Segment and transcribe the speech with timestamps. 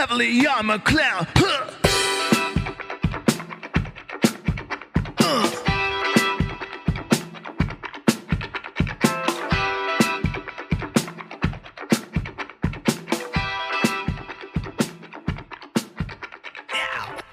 [0.00, 1.26] heavily, I'm a clown.
[1.36, 1.79] Huh.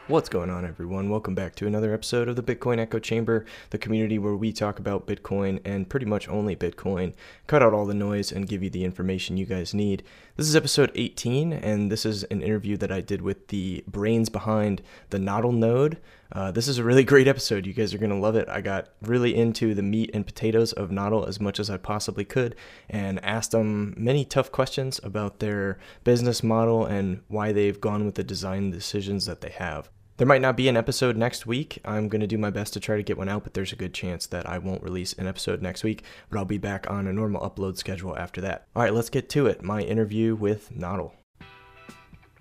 [0.10, 1.10] What's going on, everyone?
[1.10, 4.80] Welcome back to another episode of the Bitcoin Echo Chamber, the community where we talk
[4.80, 7.12] about Bitcoin and pretty much only Bitcoin,
[7.46, 10.04] cut out all the noise, and give you the information you guys need.
[10.38, 14.30] This is episode 18, and this is an interview that I did with the brains
[14.30, 16.00] behind the Nodl node.
[16.32, 17.66] Uh, this is a really great episode.
[17.66, 18.48] You guys are going to love it.
[18.48, 22.24] I got really into the meat and potatoes of Nodl as much as I possibly
[22.24, 22.56] could
[22.90, 28.16] and asked them many tough questions about their business model and why they've gone with
[28.16, 29.90] the design decisions that they have.
[30.18, 31.80] There might not be an episode next week.
[31.86, 33.76] I'm going to do my best to try to get one out, but there's a
[33.76, 37.06] good chance that I won't release an episode next week, but I'll be back on
[37.06, 38.66] a normal upload schedule after that.
[38.76, 39.62] All right, let's get to it.
[39.62, 41.12] My interview with Nodl.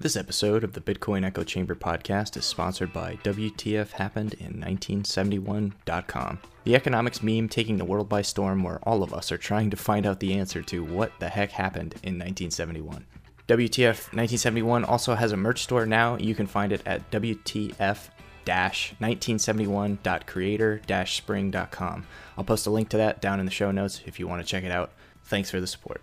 [0.01, 7.23] This episode of the Bitcoin Echo Chamber podcast is sponsored by WTFHappened in1971.com, the economics
[7.23, 10.21] meme taking the world by storm where all of us are trying to find out
[10.21, 13.05] the answer to what the heck happened in 1971.
[13.49, 16.17] WTF 1971 also has a merch store now.
[16.17, 18.09] You can find it at WTF
[18.47, 22.07] 1971.creator spring.com.
[22.37, 24.49] I'll post a link to that down in the show notes if you want to
[24.49, 24.91] check it out.
[25.25, 26.01] Thanks for the support.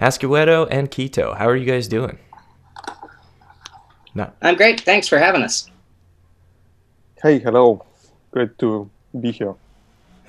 [0.00, 2.18] Askuwheteau and Keto, how are you guys doing?
[4.14, 4.34] Not.
[4.42, 4.80] I'm great.
[4.80, 5.70] Thanks for having us.
[7.22, 7.84] Hey, hello.
[8.30, 9.54] Great to be here.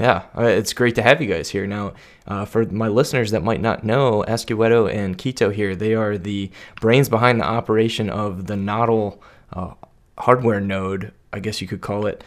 [0.01, 1.67] Yeah, it's great to have you guys here.
[1.67, 1.93] Now,
[2.25, 6.49] uh, for my listeners that might not know, Askuwheteau and Keto here, they are the
[6.79, 9.19] brains behind the operation of the Nodl
[9.53, 9.75] uh,
[10.17, 12.23] hardware node, I guess you could call it.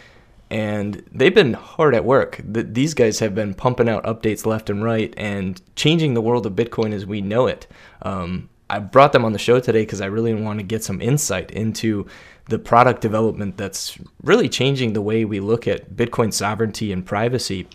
[0.51, 2.41] And they've been hard at work.
[2.45, 6.47] The, these guys have been pumping out updates left and right and changing the world
[6.47, 7.67] of Bitcoin as we know it.
[8.03, 11.01] Um, I brought them on the show today because I really want to get some
[11.01, 12.07] insight into
[12.47, 17.67] the product development that's really changing the way we look at Bitcoin sovereignty and privacy.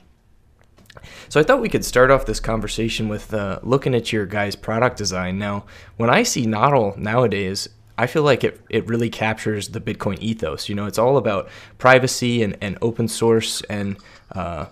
[1.30, 4.56] So I thought we could start off this conversation with uh, looking at your guys'
[4.56, 5.40] product design.
[5.40, 5.66] Now,
[5.98, 10.70] when I see Nodl nowadays, I feel like it, it really captures the Bitcoin ethos.
[10.70, 13.98] You know, it's all about privacy and, and open source and
[14.32, 14.68] uh,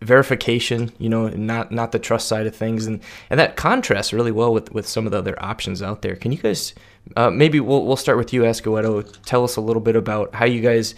[0.00, 3.00] verification, you know, not not the trust side of things, and
[3.30, 6.16] and that contrasts really well with with some of the other options out there.
[6.16, 6.74] Can you guys
[7.16, 9.16] uh, maybe we'll we'll start with you, Askuwheteau.
[9.24, 10.94] Tell us a little bit about how you guys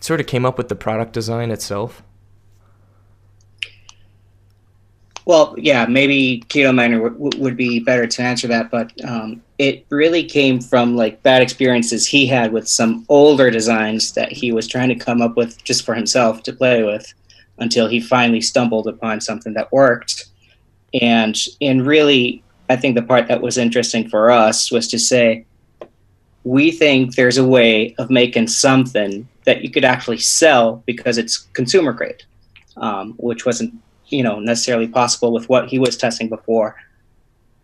[0.00, 2.02] sort of came up with the product design itself.
[5.24, 9.84] Well, yeah, maybe Keto Miner w- would be better to answer that, but um, it
[9.88, 14.68] really came from like bad experiences he had with some older designs that he was
[14.68, 17.12] trying to come up with just for himself to play with
[17.58, 20.26] until he finally stumbled upon something that worked.
[21.00, 25.44] And and really, I think the part that was interesting for us was to say,
[26.44, 31.38] we think there's a way of making something that you could actually sell because it's
[31.54, 32.22] consumer grade,
[32.76, 33.74] um, which wasn't
[34.08, 36.76] you know necessarily possible with what he was testing before.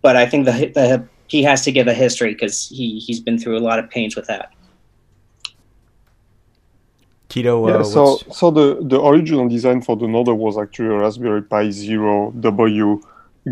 [0.01, 3.39] But I think the, the he has to give a history because he he's been
[3.39, 4.53] through a lot of pains with that.
[7.33, 7.67] Keto.
[7.67, 11.43] Uh, yeah, so so the the original design for the Nodl was actually a Raspberry
[11.43, 13.01] Pi Zero W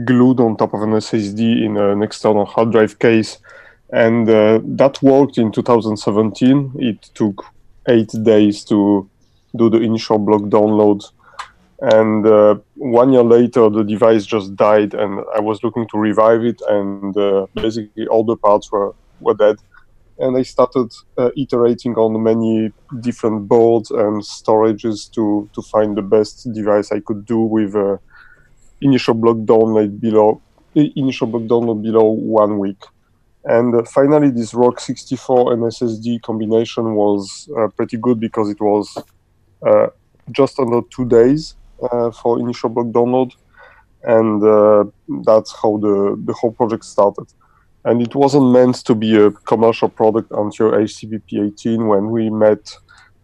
[0.04, 3.38] glued on top of an SSD in an external hard drive case,
[3.91, 6.72] and uh, that worked in 2017.
[6.78, 7.42] It took
[7.88, 9.08] eight days to
[9.56, 11.02] do the initial block download,
[11.80, 16.44] and uh, one year later the device just died, and I was looking to revive
[16.44, 19.56] it, and uh, basically all the parts were were dead
[20.20, 26.03] and I started uh, iterating on many different boards and storages to to find the
[26.03, 27.97] best device I could do with uh,
[28.80, 30.41] initial block download below
[30.75, 32.82] initial block download below one week.
[33.44, 38.97] And uh, finally, this Rock64 and SSD combination was uh, pretty good because it was
[39.66, 39.86] uh,
[40.30, 41.56] just under two days
[41.91, 43.32] uh, for initial block download,
[44.03, 44.42] and
[45.25, 47.26] that's how the the whole project started
[47.84, 52.77] and it wasn't meant to be a commercial product until HCPP 18 when we met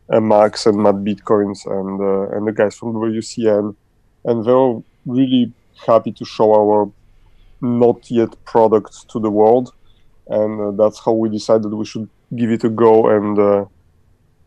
[0.09, 3.75] uh, Max and Matt Bitcoins and uh, and the guys from WCN,
[4.25, 5.53] and they were really
[5.87, 6.91] happy to show our
[7.61, 9.73] not yet product to the world,
[10.29, 13.65] and uh, that's how we decided we should give it a go and uh,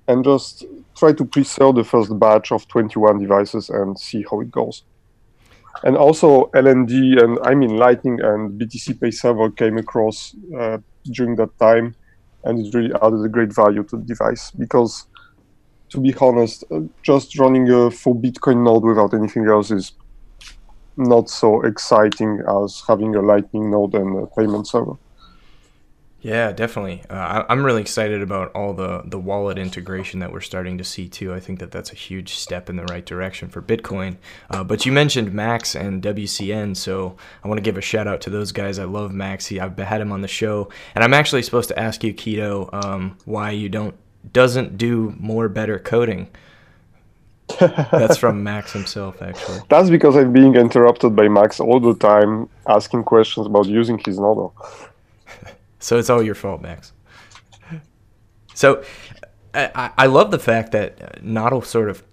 [0.07, 0.65] and just
[0.95, 4.83] try to pre-sell the first batch of 21 devices and see how it goes
[5.83, 10.77] and also LND and I mean Lightning and BTC Pay Server came across uh,
[11.11, 11.95] during that time,
[12.43, 15.07] and it really added a great value to the device because,
[15.89, 19.93] to be honest, uh, just running a full Bitcoin node without anything else is
[20.97, 24.97] not so exciting as having a Lightning node and a payment server.
[26.21, 27.01] Yeah, definitely.
[27.09, 30.83] Uh, I, am really excited about all the the wallet integration that we're starting to
[30.83, 31.33] see too.
[31.33, 34.17] I think that that's a huge step in the right direction for Bitcoin.
[34.49, 38.19] Uh, but you mentioned Max and WCN, so I want to give a shout out
[38.21, 38.79] to those guys.
[38.79, 39.61] I love Maxi.
[39.61, 43.17] I've had him on the show, and I'm actually supposed to ask you, Keto, um,
[43.23, 43.95] why you don't
[44.33, 46.27] doesn't do more better coding.
[47.59, 49.59] That's from Max himself, actually.
[49.69, 54.19] That's because I'm being interrupted by Max all the time, asking questions about using his
[54.19, 54.53] nodo.
[55.79, 56.93] So it's all your fault, Max.
[58.53, 58.83] So
[59.53, 62.03] I, I love the fact that Nodl sort of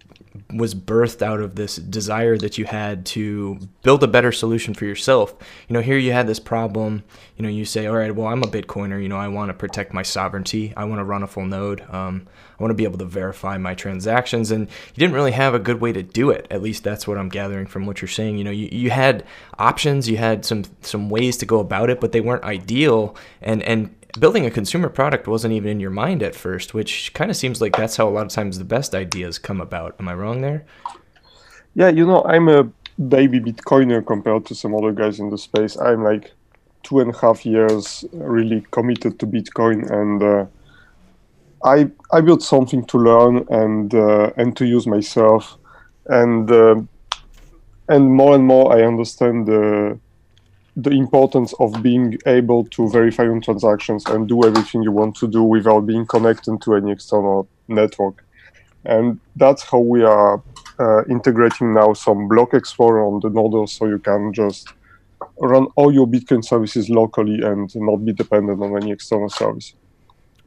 [0.53, 4.85] was birthed out of this desire that you had to build a better solution for
[4.85, 5.35] yourself.
[5.69, 7.05] You know, here you had this problem.
[7.37, 9.03] You know, you say, all right, well, I'm a Bitcoiner.
[9.03, 10.73] You know, I want to protect my sovereignty.
[10.77, 11.83] I want to run a full node.
[11.93, 12.27] Um,
[12.59, 14.51] I want to be able to verify my transactions.
[14.51, 16.47] And you didn't really have a good way to do it.
[16.51, 18.39] At least that's what I'm gathering from what you're saying.
[18.39, 19.25] You know, you, you had
[19.59, 23.17] options, you had some some ways to go about it, but they weren't ideal.
[23.43, 27.31] And and building a consumer product wasn't even in your mind at first, which kind
[27.31, 29.95] of seems like that's how a lot of times the best ideas come about.
[30.01, 30.65] Am I wrong there?
[31.75, 32.65] Yeah, you know, I'm a
[33.09, 35.77] baby Bitcoiner compared to some other guys in the space.
[35.77, 36.33] I'm like
[36.83, 40.47] two and a half years really committed to Bitcoin, and uh,
[41.65, 45.59] I I built something to learn and uh, and to use myself,
[46.07, 46.77] and uh,
[47.89, 49.99] and more and more I understand the
[50.77, 55.27] the importance of being able to verify your transactions and do everything you want to
[55.27, 58.23] do without being connected to any external network.
[58.85, 60.43] And that's how we are
[60.79, 64.69] uh, integrating now some block explorer on the node so you can just
[65.39, 69.75] run all your Bitcoin services locally and not be dependent on any external service.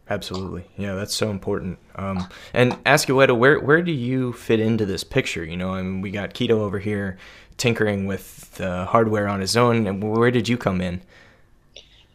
[0.09, 1.77] Absolutely, yeah, that's so important.
[1.95, 5.43] Um, and Askuwheteau, where where do you fit into this picture?
[5.43, 7.17] You know, I mean, we got Keto over here
[7.59, 9.85] tinkering with the hardware on his own.
[9.85, 11.01] And where did you come in?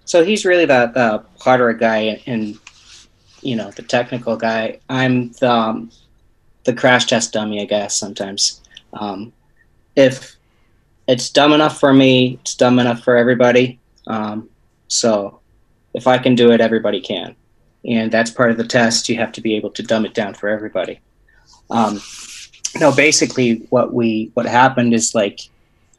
[0.04, 2.58] So he's really the, hardware guy and,
[3.40, 4.80] you know, the technical guy.
[4.88, 5.90] I'm the, um,
[6.64, 8.60] the crash test dummy, I guess, sometimes.
[8.94, 9.32] Um,
[9.96, 10.36] if
[11.06, 13.78] it's dumb enough for me, it's dumb enough for everybody.
[14.06, 14.48] Um,
[14.88, 15.40] so
[15.92, 17.36] if I can do it, everybody can.
[17.84, 19.08] And that's part of the test.
[19.08, 21.00] You have to be able to dumb it down for everybody.
[21.70, 22.00] Um,
[22.80, 25.40] no, basically what we what happened is like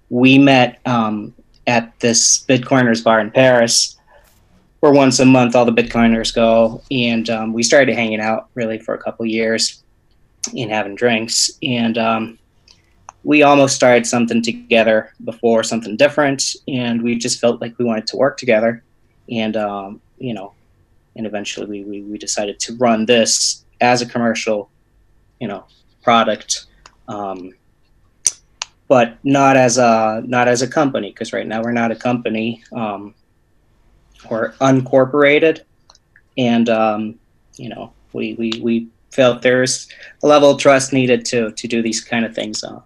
[0.10, 1.34] we met um,
[1.68, 3.98] at this Bitcoiners bar in Paris,
[4.80, 8.78] where once a month all the Bitcoiners go, and um, we started hanging out really
[8.78, 9.84] for a couple years
[10.56, 12.38] and having drinks, and um,
[13.24, 18.06] we almost started something together before something different, and we just felt like we wanted
[18.08, 18.84] to work together,
[19.30, 20.54] and um, you know,
[21.16, 24.70] and eventually we, we we decided to run this as a commercial,
[25.40, 25.66] you know,
[26.06, 26.68] product,
[27.10, 27.52] um,
[28.88, 32.64] but not as a not as a company because right now we're not a company.
[32.72, 33.16] Um,
[34.30, 35.62] we're uncorporated,
[36.38, 37.20] and um,
[37.58, 39.90] you know we, we we felt there's
[40.24, 42.80] a level of trust needed to to do these kind of things, uh,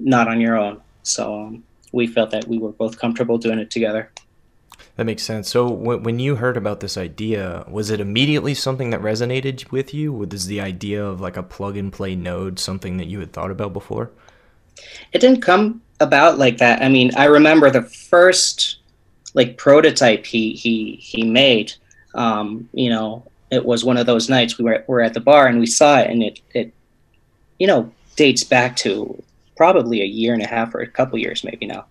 [0.00, 0.80] not on your own.
[1.02, 4.10] So um, we felt that we were both comfortable doing it together.
[4.96, 5.48] That makes sense.
[5.48, 10.12] So when you heard about this idea, was it immediately something that resonated with you?
[10.12, 13.50] Was the idea of like a plug and play node something that you had thought
[13.50, 14.12] about before?
[15.12, 16.80] It didn't come about like that.
[16.80, 18.78] I mean, I remember the first
[19.34, 21.72] like prototype he he he made.
[22.14, 25.48] Um, you know, it was one of those nights we were were at the bar
[25.48, 26.72] and we saw it, and it it
[27.58, 29.20] you know dates back to
[29.56, 31.84] probably a year and a half or a couple years maybe now,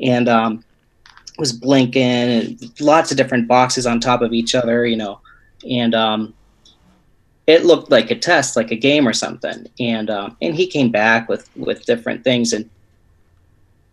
[0.00, 0.64] and um,
[1.38, 5.20] was blinking and lots of different boxes on top of each other, you know,
[5.68, 6.34] and um,
[7.46, 9.66] it looked like a test, like a game or something.
[9.80, 12.68] And um, and he came back with with different things, and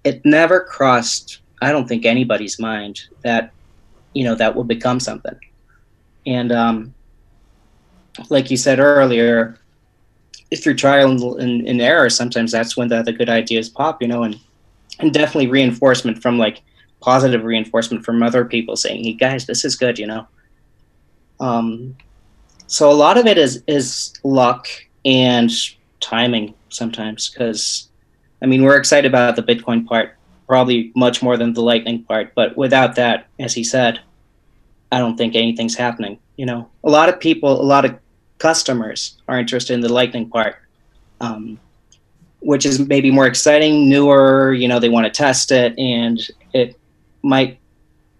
[0.03, 3.51] it never crossed, I don't think anybody's mind that
[4.13, 5.37] you know that will become something.
[6.25, 6.93] And um,
[8.29, 9.59] like you said earlier,
[10.49, 14.23] you're trial and, and error, sometimes that's when the, the good ideas pop, you know,
[14.23, 14.39] and
[14.99, 16.61] and definitely reinforcement from like
[17.05, 20.27] positive reinforcement from other people saying, "Hey guys, this is good," you know.
[21.39, 21.95] Um,
[22.65, 24.67] so a lot of it is is luck
[25.05, 25.51] and
[25.99, 27.89] timing sometimes because
[28.41, 32.33] I mean we're excited about the Bitcoin part probably much more than the Lightning part,
[32.35, 33.99] but without that, as he said,
[34.91, 36.19] I don't think anything's happening.
[36.37, 37.97] You know, a lot of people, a lot of
[38.37, 40.57] customers are interested in the Lightning part.
[41.21, 41.59] Um,
[42.45, 44.53] which is maybe more exciting, newer.
[44.53, 46.19] You know, they want to test it, and
[47.25, 47.59] might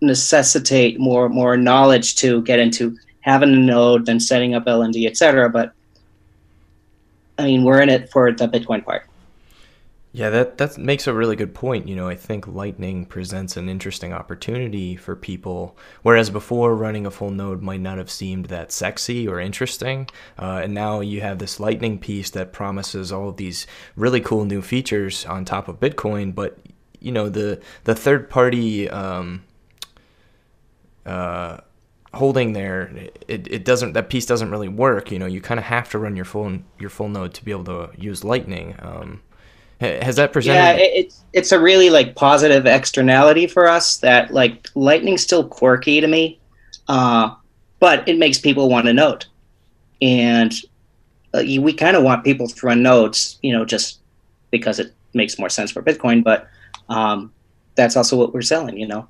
[0.02, 5.50] necessitate more more knowledge to get into having a node than setting up LND, etc.
[5.50, 5.74] But
[7.38, 9.08] I mean, we're in it for the Bitcoin part.
[10.16, 11.90] Yeah, that that makes a really good point.
[11.90, 17.12] You know, I think Lightning presents an interesting opportunity for people, whereas before running a
[17.12, 20.08] full node might not have seemed that sexy or interesting,
[20.40, 24.46] uh, and now you have this Lightning piece that promises all of these really cool
[24.46, 26.34] new features on top of Bitcoin.
[26.34, 26.60] But
[27.00, 29.44] you know, the the third party um,
[31.06, 31.58] uh,
[32.14, 32.92] holding there,
[33.28, 35.12] it, it doesn't that piece doesn't really work.
[35.12, 37.52] You know, you kind of have to run your full your full node to be
[37.52, 38.76] able to use Lightning.
[38.80, 39.22] Um,
[39.80, 40.80] has that presented?
[40.80, 45.48] Yeah, it, it's it's a really like positive externality for us that like Lightning's still
[45.48, 46.40] quirky to me,
[46.88, 47.36] uh,
[47.80, 49.28] but it makes people want to note
[50.02, 50.54] and
[51.34, 54.00] uh, we kind of want people to run nodes, you know, just
[54.52, 56.24] because it makes more sense for Bitcoin.
[56.24, 56.48] But
[56.90, 57.32] um,
[57.76, 59.08] that's also what we're selling, you know.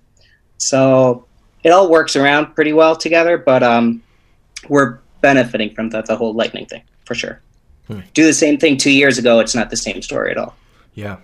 [0.58, 1.26] So
[1.64, 4.02] it all works around pretty well together, but um,
[4.70, 7.42] we're benefiting from the, the whole Lightning thing for sure.
[7.88, 8.02] Hmm.
[8.14, 10.56] Do the same thing two years ago, it's not the same story at all.
[10.94, 11.18] Yeah.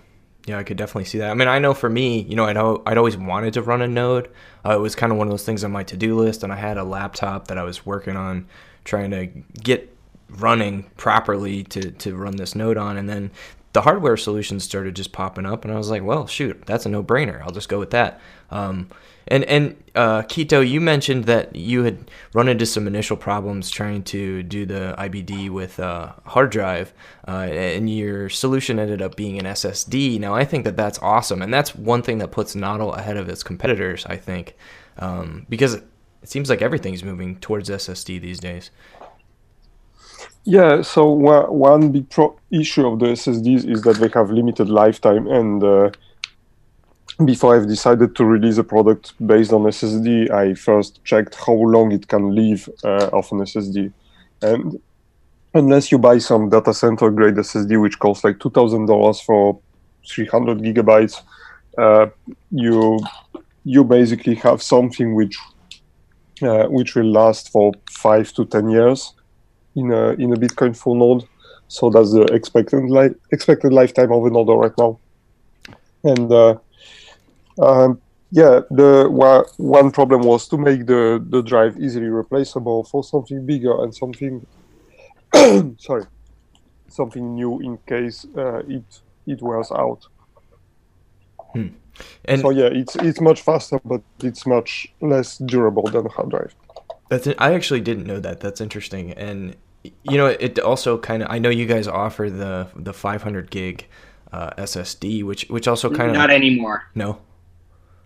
[0.46, 1.30] Yeah, I could definitely see that.
[1.30, 3.86] I mean, I know for me, you know, I'd, I'd always wanted to run a
[3.86, 4.28] node.
[4.64, 6.52] Uh, it was kind of one of those things on my to do list, and
[6.52, 8.48] I had a laptop that I was working on
[8.84, 9.26] trying to
[9.62, 9.96] get
[10.28, 12.96] running properly to, to run this node on.
[12.96, 13.30] And then
[13.72, 16.88] the hardware solutions started just popping up, and I was like, well, shoot, that's a
[16.88, 17.40] no brainer.
[17.42, 18.20] I'll just go with that.
[18.50, 18.88] Um,
[19.28, 24.02] and and uh, Keto, you mentioned that you had run into some initial problems trying
[24.04, 26.92] to do the IBD with uh, hard drive,
[27.26, 30.18] uh, and your solution ended up being an SSD.
[30.20, 33.28] Now I think that that's awesome, and that's one thing that puts Nodl ahead of
[33.28, 34.04] its competitors.
[34.06, 34.56] I think
[34.98, 35.84] um, because it
[36.24, 38.70] seems like everything's moving towards SSD these days.
[40.44, 45.28] Yeah, so one big pro- issue of the SSDs is that they have limited lifetime,
[45.28, 45.90] and uh,
[47.24, 51.92] before I've decided to release a product based on SSD, I first checked how long
[51.92, 53.92] it can live uh, off an SSD,
[54.42, 54.80] and
[55.54, 59.60] unless you buy some data center grade SSD, which costs like two thousand dollars for
[60.08, 61.22] three hundred gigabytes,
[61.78, 62.06] uh,
[62.50, 62.98] you
[63.64, 65.38] you basically have something which
[66.42, 69.14] uh, which will last for five to ten years
[69.74, 71.28] in a in a Bitcoin full node.
[71.68, 74.98] So that's the expected li- expected lifetime of a node right now.
[76.04, 76.58] And uh,
[77.60, 78.00] um,
[78.30, 79.08] yeah, the
[79.56, 84.46] one problem was to make the the drive easily replaceable for something bigger and something
[85.78, 86.04] sorry
[86.88, 88.84] something new in case uh, it
[89.26, 90.06] it wears out.
[91.52, 91.68] Hmm.
[92.24, 96.30] And so yeah, it's it's much faster, but it's much less durable than a hard
[96.30, 96.54] drive.
[97.12, 97.28] That's.
[97.38, 98.40] I actually didn't know that.
[98.40, 99.12] That's interesting.
[99.12, 101.30] And you know, it also kind of.
[101.30, 103.86] I know you guys offer the the 500 gig
[104.32, 106.84] uh, SSD, which which also kind of not anymore.
[106.94, 107.18] No.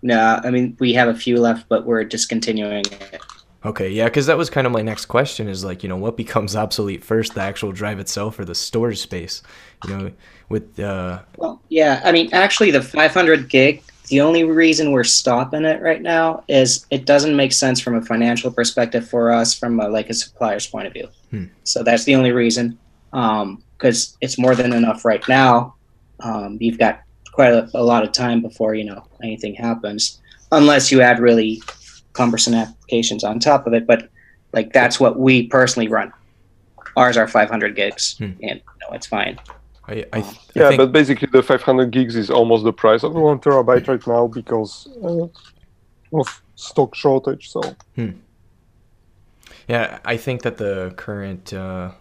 [0.03, 3.21] No, I mean we have a few left, but we're discontinuing it.
[3.65, 6.17] Okay, yeah, because that was kind of my next question is like, you know, what
[6.17, 9.41] becomes obsolete first, the actual drive itself or the storage space?
[9.87, 10.13] You know,
[10.49, 11.23] with uh.
[11.37, 16.03] Well, yeah, I mean, actually, the 500 gig the only reason we're stopping it right
[16.03, 20.11] now is it doesn't make sense from a financial perspective for us from a, like
[20.11, 21.09] a supplier's point of view.
[21.31, 21.45] Hmm.
[21.65, 22.79] So that's the only reason
[23.11, 25.75] because um, it's more than enough right now.
[26.21, 30.21] Um, you've got quite a, a, lot of time before you know anything happens,
[30.53, 31.63] unless you add really
[32.13, 33.87] cumbersome applications on top of it.
[33.87, 34.09] But
[34.53, 36.13] like that's what we personally run.
[36.97, 38.25] Ours are 500 gigs, hmm.
[38.25, 39.39] and you know, it's fine.
[39.89, 40.79] I, I, th- yeah, I think...
[40.79, 44.89] but basically the 500 gigs is almost the price of one terabyte right now because
[45.03, 45.29] uh,
[46.19, 47.51] of stock shortage.
[47.51, 47.61] So.
[47.95, 48.11] Hmm.
[49.69, 51.93] Yeah, I think that the current uh,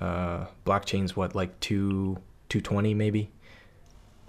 [0.00, 3.30] uh, blockchain's what like two two twenty maybe.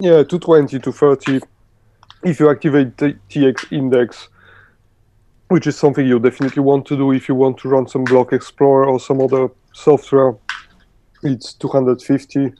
[0.00, 1.40] Yeah, two twenty to thirty.
[2.22, 4.28] If you activate the TX index,
[5.48, 8.32] which is something you definitely want to do if you want to run some Block
[8.32, 10.34] Explorer or some other software,
[11.22, 12.52] it's 250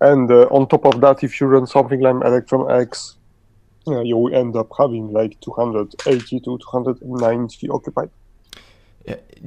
[0.00, 3.16] and uh, on top of that, if you run something like ElectrumX,
[3.88, 8.10] uh, you end up having like 280 to 290 occupied.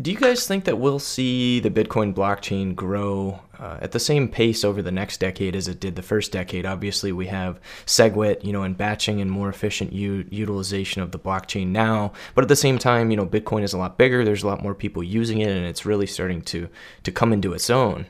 [0.02, 4.28] Do you guys think that we'll see the Bitcoin blockchain grow uh, at the same
[4.28, 6.66] pace over the next decade as it did the first decade?
[6.66, 11.20] Obviously, we have SegWit, you know, and batching and more efficient u- utilization of the
[11.20, 12.14] blockchain now.
[12.34, 14.24] But at the same time, you know, Bitcoin is a lot bigger.
[14.24, 16.70] There's a lot more people using it, and it's really starting to
[17.04, 18.08] to come into its own.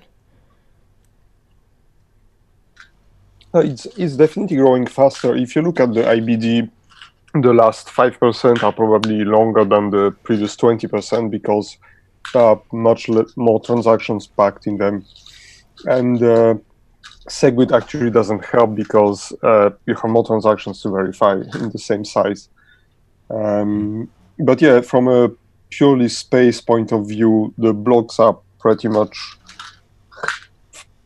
[3.60, 5.36] It's, it's definitely growing faster.
[5.36, 6.70] If you look at the IBD,
[7.34, 11.78] the last 5% are probably longer than the previous 20% because
[12.34, 15.06] there are much more transactions packed in them.
[15.86, 16.56] And uh,
[17.30, 22.06] SegWit actually doesn't help because uh, you have more transactions to verify in the same
[22.06, 22.50] size.
[23.30, 25.32] Um, but yeah, from a
[25.70, 29.38] purely space point of view, the blocks are pretty much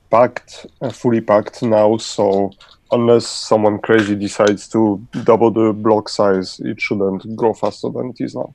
[0.10, 1.98] packed, uh, fully packed now.
[1.98, 2.52] So
[2.92, 8.24] unless someone crazy decides to double the block size, it shouldn't grow faster than it
[8.24, 8.54] is now.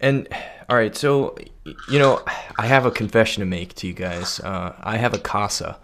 [0.00, 0.28] And
[0.68, 1.36] all right, so
[1.88, 2.22] you know,
[2.58, 4.40] I have a confession to make to you guys.
[4.40, 5.78] Uh, I have a casa,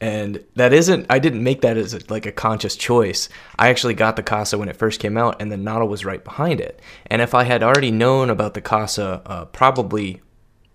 [0.00, 1.06] and that isn't.
[1.10, 3.28] I didn't make that as a, like a conscious choice.
[3.58, 6.22] I actually got the casa when it first came out, and the Nodl was right
[6.22, 6.80] behind it.
[7.08, 10.22] And if I had already known about the casa, uh, probably,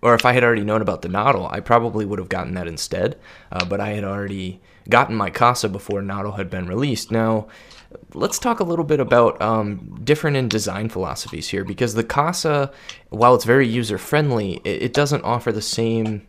[0.02, 2.66] or if I had already known about the Nodl, I probably would have gotten that
[2.66, 3.18] instead.
[3.52, 7.10] Uh, but I had already gotten my Casa before Nodl had been released.
[7.10, 7.48] Now,
[8.14, 12.72] let's talk a little bit about um, different in design philosophies here because the Casa,
[13.10, 16.26] while it's very user friendly, it, it, doesn't offer the same.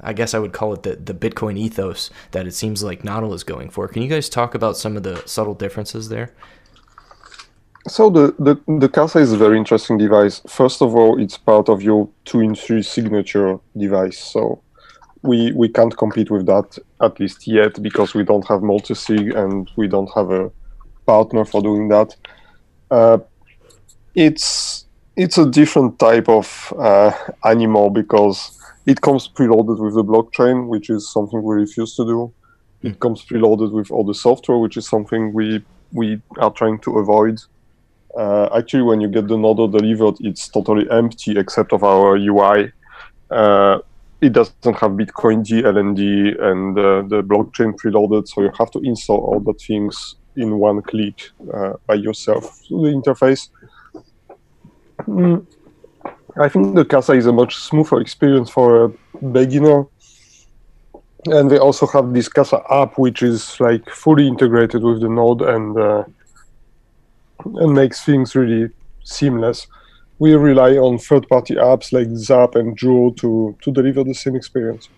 [0.00, 3.34] I guess I would call it the, the Bitcoin ethos that it seems like Nodl
[3.34, 3.88] is going for.
[3.88, 6.34] Can you guys talk about some of the subtle differences there?
[7.88, 10.40] So the, the, the Casa is a very interesting device.
[10.48, 14.18] First of all, it's part of your two in three signature device.
[14.18, 14.62] So
[15.22, 19.70] we we can't compete with that at least yet because we don't have multi-sig and
[19.76, 20.50] we don't have a
[21.06, 22.14] partner for doing that.
[22.90, 23.18] Uh,
[24.14, 24.86] it's
[25.16, 27.12] it's a different type of uh,
[27.44, 32.32] animal because it comes preloaded with the blockchain, which is something we refuse to do.
[32.82, 36.98] It comes preloaded with all the software, which is something we we are trying to
[36.98, 37.40] avoid.
[38.16, 42.72] Uh, actually, when you get the node delivered, it's totally empty except of our UI.
[43.30, 43.78] Uh,
[44.20, 48.78] it doesn't have Bitcoin D, LND, and uh, the blockchain preloaded, so you have to
[48.80, 53.48] install all the things in one click uh, by yourself through the interface.
[55.00, 55.46] Mm.
[56.36, 58.88] I think the Casa is a much smoother experience for a
[59.18, 59.86] beginner.
[61.26, 65.42] And they also have this Casa app, which is like fully integrated with the node
[65.42, 66.04] and uh,
[67.44, 68.70] and makes things really
[69.04, 69.66] seamless
[70.22, 74.88] we rely on third-party apps like Zap and Joule to to deliver the same experience.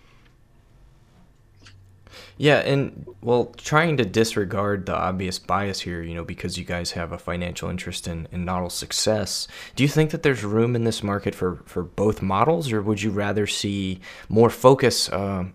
[2.37, 6.91] Yeah, and well, trying to disregard the obvious bias here, you know, because you guys
[6.91, 10.83] have a financial interest in, in Nodl's success, do you think that there's room in
[10.83, 15.45] this market for, for both models, or would you rather see more focus uh,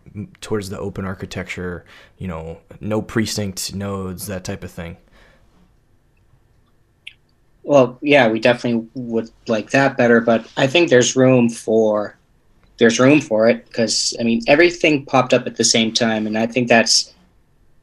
[0.41, 1.85] towards the open architecture,
[2.17, 4.97] you know, no pre-synced nodes, that type of thing?
[7.71, 12.19] Well, yeah, we definitely would like that better, but I think there's room for
[12.79, 16.37] there's room for it because I mean everything popped up at the same time, and
[16.37, 17.15] I think that's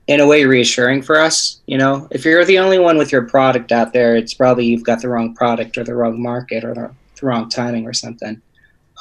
[0.08, 1.62] in a way reassuring for us.
[1.68, 4.84] You know, if you're the only one with your product out there, it's probably you've
[4.84, 6.92] got the wrong product or the wrong market or the,
[7.26, 8.42] wrong timing or something.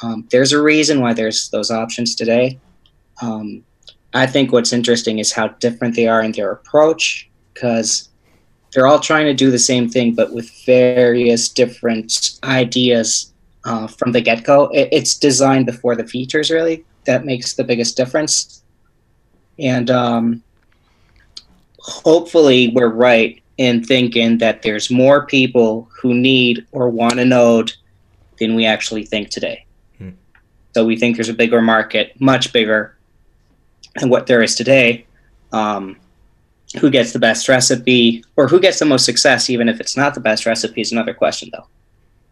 [0.01, 2.59] Um, there's a reason why there's those options today.
[3.21, 3.61] Um,
[4.13, 8.07] I think what's interesting is how different they are in their approach because
[8.73, 13.33] they're all trying to do the same thing, but with various different ideas
[13.65, 14.65] uh, from the get go.
[14.73, 16.85] It, it's designed before the features, really.
[17.05, 18.63] That makes the biggest difference.
[19.59, 20.43] And um,
[21.79, 27.73] hopefully, we're right in thinking that there's more people who need or want a node
[28.39, 29.65] than we actually think today.
[29.97, 30.11] Hmm.
[30.73, 32.95] So we think there's a bigger market, much bigger
[33.95, 35.05] than what there is today.
[35.51, 35.97] Um,
[36.79, 40.13] who gets the best recipe or who gets the most success, even if it's not
[40.13, 41.67] the best recipe, is another question, though.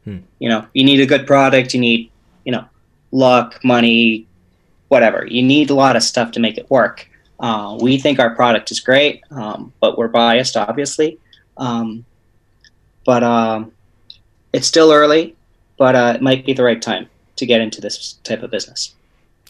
[0.04, 0.18] Hmm.
[0.40, 2.12] You know, you need a good product, you need,
[2.44, 2.66] you know,
[3.12, 4.28] luck, money,
[4.90, 5.26] whatever.
[5.26, 7.08] You need a lot of stuff to make it work.
[7.40, 11.18] Uh, we think our product is great, um, but we're biased, obviously.
[11.58, 12.06] Um,
[13.06, 13.72] but um,
[14.54, 15.36] it's still early,
[15.78, 18.96] but uh, it might be the right time to get into this type of business.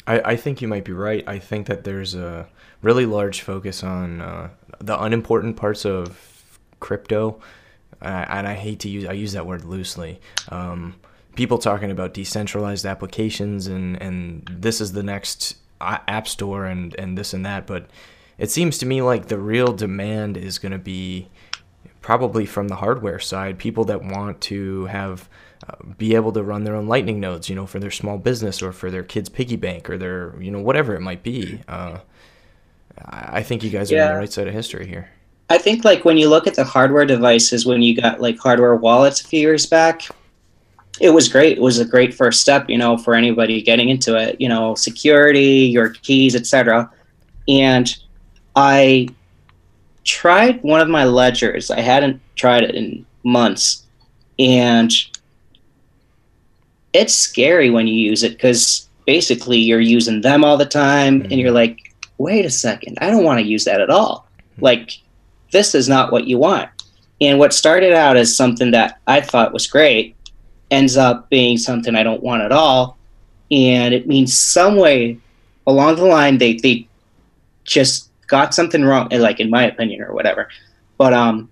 [0.08, 1.24] I, I think you might be right.
[1.28, 2.48] I think that there's a
[2.82, 7.40] really large focus on uh, the unimportant parts of crypto,
[8.02, 10.20] and I hate to use I use that word loosely.
[10.50, 10.96] Um,
[11.36, 17.18] people talking about decentralized applications and and this is the next app store and and
[17.18, 17.90] this and that, but
[18.38, 21.30] it seems to me like the real demand is going to be
[22.02, 23.58] probably from the hardware side.
[23.58, 25.30] People that want to have
[25.68, 28.62] uh, be able to run their own lightning nodes you know for their small business
[28.62, 31.98] or for their kids piggy bank or their you know whatever it might be uh,
[33.04, 35.10] I think you guys are on the right side of history here.
[35.50, 38.76] I think like when you look at the hardware devices, when you got like hardware
[38.76, 40.04] wallets a few years back,
[41.00, 41.58] it was great.
[41.58, 44.40] It was a great first step, you know, for anybody getting into it.
[44.40, 46.90] You know, security, your keys, etc.
[47.48, 47.96] And
[48.56, 49.10] I
[50.04, 51.70] tried one of my ledgers.
[51.70, 53.86] I hadn't tried it in months,
[54.40, 54.92] and
[56.94, 61.32] it's scary when you use it because basically you're using them all the time, mm-hmm.
[61.32, 61.85] and you're like,
[62.18, 64.28] wait a second, I don't want to use that at all.
[64.60, 65.00] Like,
[65.52, 66.70] this is not what you want.
[67.22, 70.16] And what started out as something that I thought was great
[70.72, 72.98] ends up being something I don't want at all.
[73.52, 75.20] And it means some way
[75.68, 76.88] along the line they, they
[77.64, 80.50] just got something wrong, like in my opinion or whatever.
[80.98, 81.50] But um,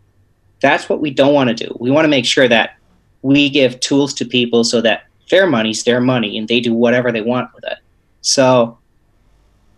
[0.61, 1.75] that's what we don't want to do.
[1.79, 2.77] We want to make sure that
[3.21, 7.11] we give tools to people so that their money's their money and they do whatever
[7.11, 7.77] they want with it.
[8.21, 8.77] So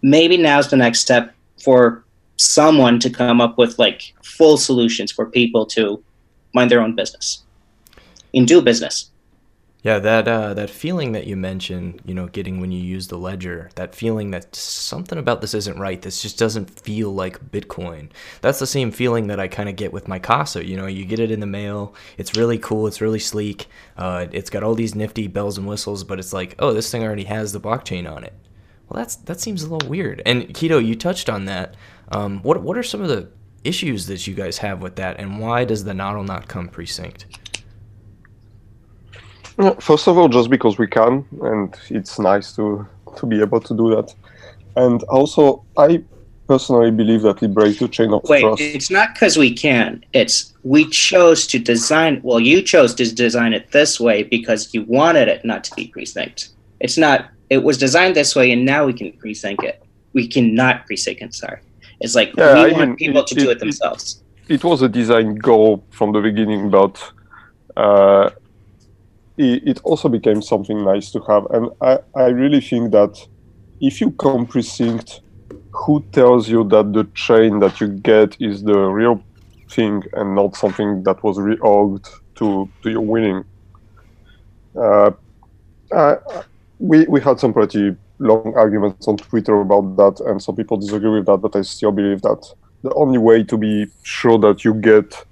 [0.06, 2.04] maybe now's the next step for
[2.38, 6.02] someone to come up with like full solutions for people to
[6.54, 7.44] mind their own business
[8.34, 9.10] and do business.
[9.82, 13.20] Yeah, that uh, that feeling that you mentioned, you know, getting when you use the
[13.20, 16.02] ledger, that feeling that something about this isn't right.
[16.02, 18.10] This just doesn't feel like Bitcoin.
[18.41, 20.65] That's the same feeling that I kind of get with my Casa.
[20.65, 21.94] You know, you get it in the mail.
[22.18, 22.88] It's really cool.
[22.88, 23.68] It's really sleek.
[23.96, 27.04] Uh, it's got all these nifty bells and whistles, but it's like, oh, this thing
[27.04, 28.34] already has the blockchain on it.
[28.89, 30.21] Well, that's that seems a little weird.
[30.26, 31.76] And Keto, you touched on that.
[32.12, 33.30] Um, what what are some of the
[33.63, 37.26] issues that you guys have with that, and why does the nodl not come pre-synced?
[39.80, 43.76] First of all, just because we can, and it's nice to to be able to
[43.76, 44.13] do that.
[44.76, 46.04] And also, I
[46.48, 48.62] personally believe that Libre is the chain of Wait, trust.
[48.62, 50.04] it's not because we can.
[50.13, 52.19] It's we chose to design.
[52.24, 55.88] Well, you chose to design it this way because you wanted it not to be
[55.88, 56.50] pre-synced.
[56.80, 57.30] It's not.
[57.50, 59.82] It was designed this way, and now we can pre-sync it.
[60.14, 61.34] We cannot pre-sync it.
[61.34, 61.60] Sorry.
[62.00, 64.24] It's like Yeah, we I want mean, people it- to do it- it themselves.
[64.50, 67.02] it was a design goal from the beginning, but
[67.78, 68.30] uh,
[69.38, 71.46] it, it also became something nice to have.
[71.52, 73.18] And I, I really think that
[73.82, 75.20] if you come pre-synced,
[75.72, 79.22] who tells you that the chain that you get is the real
[79.70, 83.44] thing and not something that was reorged to, to your winning?
[84.76, 85.12] Uh,
[85.92, 86.16] I,
[86.80, 91.10] we, we had some pretty long arguments on Twitter about that, and some people disagree
[91.10, 92.46] with that, but I still believe that
[92.84, 95.26] the only way to be sure that you get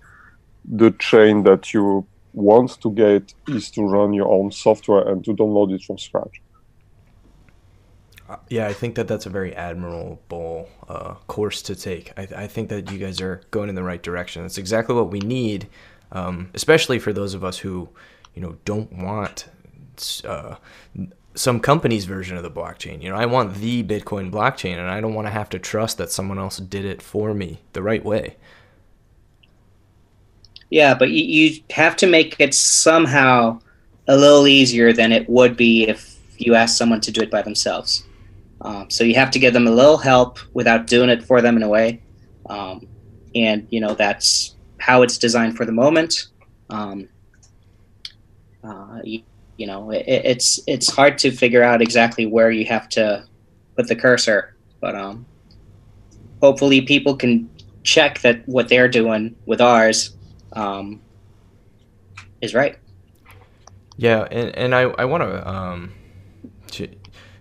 [0.65, 5.33] the chain that you want to get is to run your own software and to
[5.33, 6.41] download it from scratch.
[8.27, 12.11] Uh, Yeah, I think that that's a very admirable uh, course to take.
[12.17, 14.45] I, I think that you guys are going in the right direction.
[14.45, 15.67] It's exactly what we need,
[16.11, 17.89] um, especially for those of us who,
[18.33, 19.45] you know, don't want
[20.25, 20.55] uh,
[21.35, 23.01] some company's version of the blockchain.
[23.01, 25.97] You know, I want the Bitcoin blockchain, and I don't want to have to trust
[25.97, 28.37] that someone else did it for me the right way.
[30.69, 33.59] Yeah, but you, you have to make it somehow
[34.07, 37.41] a little easier than it would be if you asked someone to do it by
[37.41, 38.05] themselves.
[38.61, 41.57] Um, so you have to give them a little help without doing it for them
[41.57, 42.01] in a way.
[42.49, 42.87] Um,
[43.35, 46.27] and, you know, that's how it's designed for the moment.
[46.69, 47.07] Um,
[48.63, 49.23] uh, you,
[49.57, 53.25] you know, it, it's it's hard to figure out exactly where you have to
[53.75, 55.25] put the cursor, but um,
[56.41, 57.49] hopefully people can
[57.83, 60.15] check that what they're doing with ours
[60.53, 61.01] um,
[62.41, 62.77] is right.
[63.97, 65.93] Yeah, and, and I, I want to um,
[66.71, 66.87] to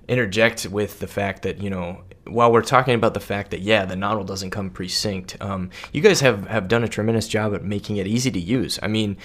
[0.08, 3.84] interject with the fact that, you know, while we're talking about the fact that, yeah,
[3.84, 7.64] the nodl doesn't come pre-synced, um, you guys have, have done a tremendous job at
[7.64, 8.78] making it easy to use.
[8.82, 9.16] I mean,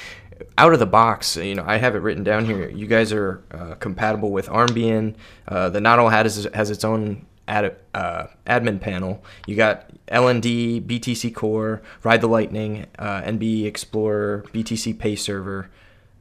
[0.58, 2.70] out of the box, you know, I have it written down here.
[2.70, 5.16] You guys are uh, compatible with Armbian.
[5.48, 9.24] Uh, the nodl has, has its own ad, uh, admin panel.
[9.46, 15.70] You got LND, BTC Core, Ride the Lightning, uh, NBXplorer, BTC Pay Server.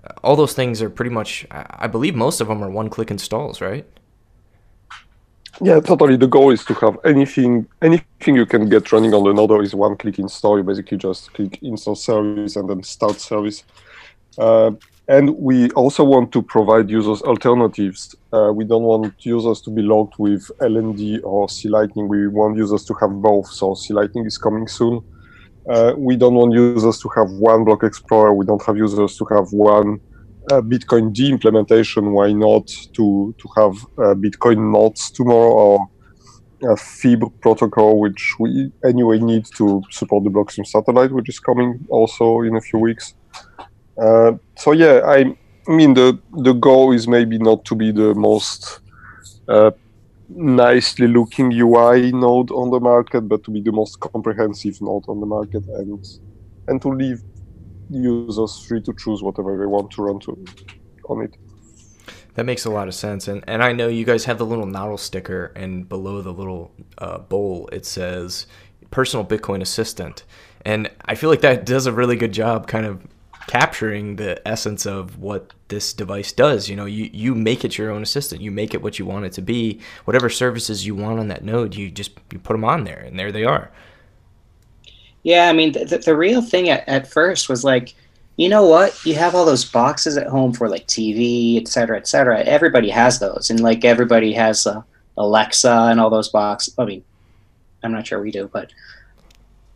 [0.05, 3.11] Uh, all those things are pretty much, I believe most of them are one click
[3.11, 3.87] installs, right?
[5.61, 6.17] Yeah, totally.
[6.17, 9.75] The goal is to have anything anything you can get running on the node is
[9.75, 10.59] one click install.
[10.59, 13.65] You basically just click install service and then start service.
[14.39, 14.73] Uh,
[15.09, 18.17] and we also want to provide users alternatives.
[18.33, 22.09] Uh, we don't want users to be logged with LND or C Lightning.
[22.09, 23.47] We want users to have both.
[23.47, 25.03] So C Lightning is coming soon.
[25.69, 28.35] Uh, we don't want users to have one block explorer.
[28.35, 30.01] We don't have users to have one
[30.51, 32.13] uh, Bitcoin D implementation.
[32.13, 35.89] Why not to to have uh, Bitcoin Knots tomorrow or
[36.65, 41.87] a FIB protocol, which we anyway need to support the Blockstream satellite, which is coming
[41.91, 43.15] also in a few weeks.
[43.99, 48.81] Uh, so yeah, I mean the the goal is maybe not to be the most
[49.49, 49.71] uh,
[50.29, 55.21] nicely looking UI node on the market, but to be the most comprehensive node on
[55.21, 56.05] the market, and
[56.69, 57.23] and to leave
[57.89, 60.45] users free to choose whatever they want to run to
[61.09, 61.37] on it.
[62.35, 63.29] That makes a lot of sense.
[63.29, 66.73] And, and I know you guys have the little nodl sticker, and below the little
[66.99, 68.47] uh, bowl, it says
[68.91, 70.25] personal Bitcoin assistant.
[70.65, 73.07] And I feel like that does a really good job kind of
[73.47, 76.69] capturing the essence of what this device does.
[76.69, 78.43] You know, you, you make it your own assistant.
[78.43, 79.81] You make it what you want it to be.
[80.05, 83.19] Whatever services you want on that node, you just you put them on there, and
[83.19, 83.71] there they are.
[85.23, 87.95] Yeah, I mean, the, the, real thing at, at first was like,
[88.37, 89.05] you know what?
[89.05, 92.41] You have all those boxes at home for like TV, et cetera, et cetera.
[92.43, 93.51] Everybody has those.
[93.51, 94.83] And like everybody has uh,
[95.17, 96.75] Alexa and all those boxes.
[96.79, 97.03] I mean,
[97.83, 98.71] I'm not sure we do, but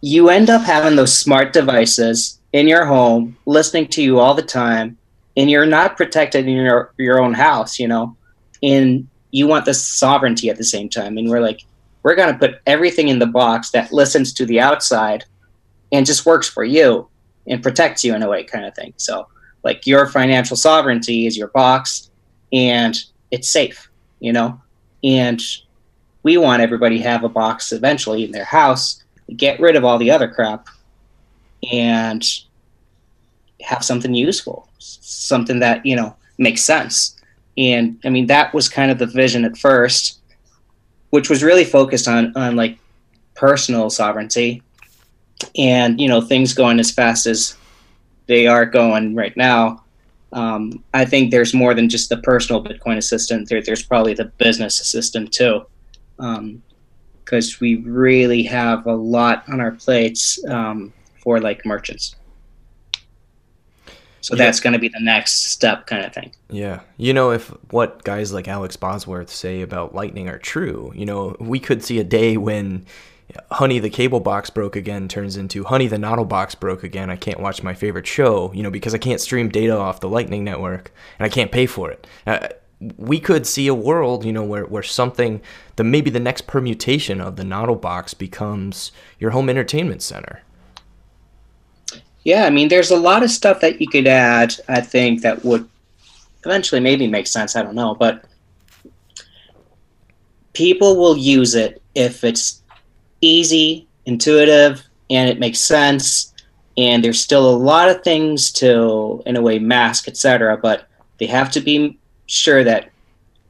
[0.03, 4.43] you end up having those smart devices in your home, listening to you all the
[4.43, 4.97] time,
[5.37, 8.17] and you're not protected in your your own house, you know,
[8.63, 11.17] and you want the sovereignty at the same time.
[11.17, 11.63] And we're like,
[12.03, 15.25] we're gonna put everything in the box that listens to the outside
[15.93, 17.09] and just works for you
[17.47, 18.95] and protects you in a way, kind of thing.
[18.97, 19.29] So
[19.63, 22.11] like your financial sovereignty is your box
[22.53, 22.97] and
[23.31, 24.61] it's safe, you know?
[25.05, 25.41] And
[26.23, 29.03] we want everybody to have a box eventually in their house,
[29.37, 30.69] get rid of all the other crap
[31.73, 32.23] and
[33.63, 37.17] have something useful, something that, you know, makes sense.
[37.59, 40.21] And I mean, that was kind of the vision at first,
[41.11, 42.79] which was really focused on, on like
[43.35, 44.63] personal sovereignty
[45.57, 47.57] and, you know, things going as fast as
[48.27, 49.85] they are going right now.
[50.33, 53.49] Um, I think there's more than just the personal Bitcoin assistant.
[53.49, 55.67] There, there's probably the business assistant too,
[56.17, 62.17] because um, we really have a lot on our plates um, for like merchants.
[64.23, 64.45] So yeah.
[64.45, 66.33] that's going to be the next step, kind of thing.
[66.51, 71.07] Yeah, you know, if what guys like Alex Bosworth say about Lightning are true, you
[71.07, 72.85] know, we could see a day when
[73.51, 77.11] Honey the cable box broke again turns into Honey the Nodl box broke again.
[77.11, 80.09] I can't watch my favorite show, you know, because I can't stream data off the
[80.09, 82.07] Lightning network and I can't pay for it.
[82.27, 82.49] Uh,
[82.97, 85.41] we could see a world, you know, where, where something,
[85.77, 90.43] the maybe the next permutation of the Nodl box becomes your home entertainment center.
[92.25, 94.55] Yeah, I mean, there's a lot of stuff that you could add.
[94.69, 95.69] I think that would
[96.45, 97.57] eventually maybe make sense.
[97.57, 98.25] I don't know, but
[100.53, 102.63] people will use it if it's
[103.21, 106.35] easy, intuitive, and it makes sense.
[106.77, 110.57] And there's still a lot of things to, in a way, mask, etc.
[110.57, 112.91] But they have to be sure that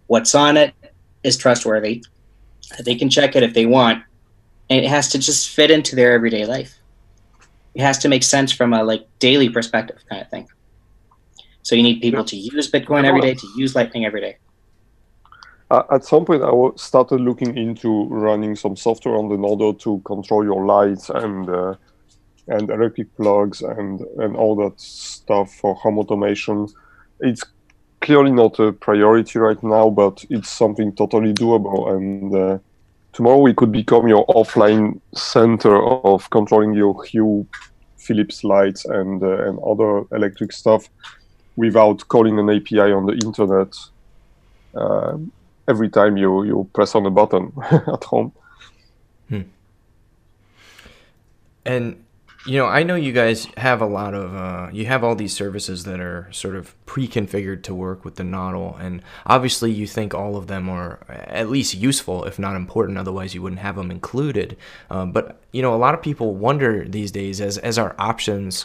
[0.06, 0.74] what's on it
[1.22, 2.04] is trustworthy.
[2.76, 4.04] That they can check it if they want,
[4.68, 6.79] and it has to just fit into their everyday life.
[7.74, 10.48] It has to make sense from a like daily perspective, kind of thing.
[11.62, 14.36] So you need people to use Bitcoin every day, to use Lightning every day
[15.70, 20.00] uh, at some point I started looking into running some software on the Nodo to
[20.04, 21.74] control your lights and uh,
[22.48, 26.68] and electric plugs and and all that stuff for home automation.
[27.20, 27.44] It's
[28.00, 31.94] clearly not a priority right now, but it's something totally doable.
[31.94, 32.58] And uh,
[33.12, 37.46] tomorrow we could become your offline center of controlling your Hue
[37.96, 40.88] Philips lights and uh, and other electric stuff
[41.56, 43.74] without calling an API on the internet.
[44.74, 45.18] Uh,
[45.68, 48.32] every time you you press on a button at home.
[49.28, 49.42] Hmm.
[51.64, 52.04] And
[52.46, 55.34] you know, I know you guys have a lot of uh, you have all these
[55.34, 60.14] services that are sort of pre-configured to work with the Nodl, and obviously you think
[60.14, 62.96] all of them are at least useful, if not important.
[62.96, 64.56] Otherwise, you wouldn't have them included.
[64.88, 68.64] Um, but you know, a lot of people wonder these days as as our options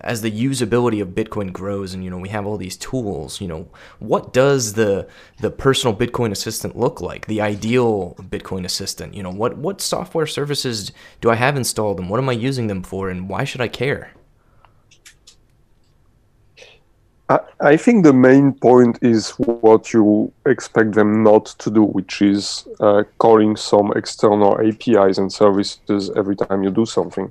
[0.00, 3.48] as the usability of Bitcoin grows and you know we have all these tools, you
[3.48, 5.08] know, what does the
[5.40, 7.26] the personal Bitcoin assistant look like?
[7.26, 12.08] The ideal Bitcoin assistant, you know, what what software services do I have installed and
[12.10, 14.12] what am I using them for and why should I care?
[17.60, 22.66] I, think the main point is what you expect them not to do, which is
[22.80, 27.30] uh, calling some external APIs and services every time you do something.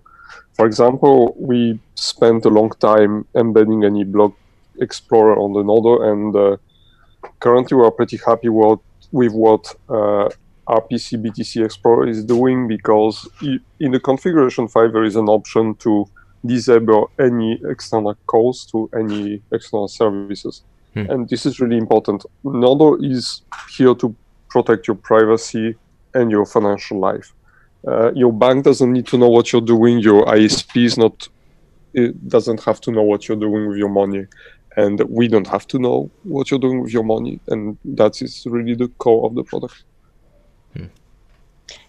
[0.57, 4.33] For example, we spent a long time embedding any block
[4.79, 6.57] explorer on the Nodo, and uh,
[7.39, 8.79] currently we are pretty happy with,
[9.11, 10.29] with what uh,
[10.67, 13.29] RPC BTC Explorer is doing because
[13.79, 16.09] in the configuration file there is an option to
[16.45, 20.63] disable any external calls to any external services.
[20.93, 21.09] Hmm.
[21.11, 22.25] And this is really important.
[22.43, 23.43] Nodo is
[23.77, 24.15] here to
[24.49, 25.75] protect your privacy
[26.13, 27.33] and your financial life.
[27.85, 29.99] Uh, your bank doesn't need to know what you're doing.
[29.99, 31.27] Your ISP is not
[31.93, 34.27] it doesn't have to know what you're doing with your money,
[34.75, 38.45] and we don't have to know what you're doing with your money, and that is
[38.45, 39.83] really the core of the product.
[40.73, 40.85] Hmm.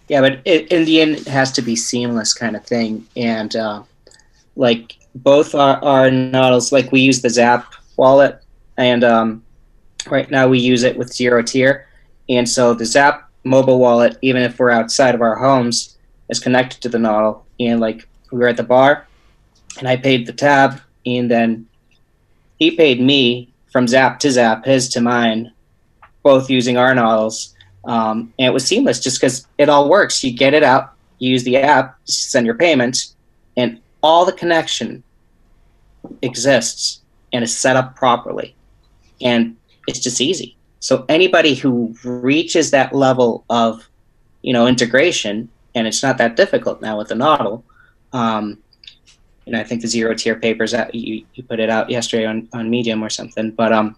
[0.07, 3.55] Yeah, but it, in the end, it has to be seamless kind of thing, and
[3.55, 3.83] uh,
[4.55, 8.41] like both our, our models, like we use the Zap wallet,
[8.77, 9.43] and um,
[10.09, 11.83] right now we use it with ZeroTier,
[12.29, 15.97] and so the Zap mobile wallet, even if we're outside of our homes,
[16.29, 17.41] is connected to the Nodl.
[17.59, 19.07] And like we were at the bar,
[19.77, 21.67] and I paid the tab, and then
[22.57, 25.51] he paid me from Zap to Zap, his to mine,
[26.23, 27.53] both using our Nodls.
[27.85, 30.23] Um, and it was seamless just because it all works.
[30.23, 33.13] You get it out, you use the app, send your payment,
[33.55, 35.03] and all the connection
[36.21, 38.55] exists and is set up properly.
[39.21, 39.55] And
[39.87, 40.55] it's just easy.
[40.79, 43.89] So anybody who reaches that level of,
[44.41, 47.63] you know, integration and it's not that difficult now with the Nodl.
[48.13, 48.57] Um,
[49.45, 53.03] and I think the ZeroTier papers you, you put it out yesterday on, on Medium
[53.03, 53.51] or something.
[53.51, 53.95] But um,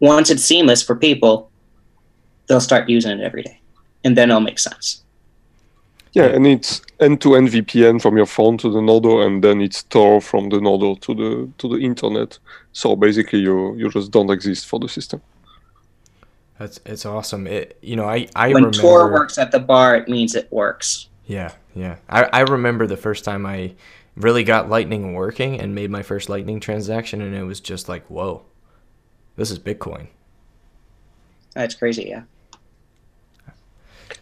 [0.00, 1.50] once it's seamless for people,
[2.46, 3.60] they'll start using it every day,
[4.02, 5.02] and then it'll make sense.
[6.12, 10.20] Yeah, and it's end-to-end VPN from your phone to the Nodo, and then it's Tor
[10.20, 12.38] from the Nodo to the to the internet.
[12.72, 15.20] So basically, you you just don't exist for the system.
[16.60, 17.46] That's it's awesome.
[17.46, 20.52] It you know I I when remember Tor works at the bar, it means it
[20.52, 21.08] works.
[21.24, 21.96] Yeah, yeah.
[22.06, 23.72] I I remember the first time I
[24.14, 28.04] really got Lightning working and made my first Lightning transaction, and it was just like,
[28.08, 28.42] whoa,
[29.36, 30.08] this is Bitcoin.
[31.54, 32.24] That's crazy, yeah.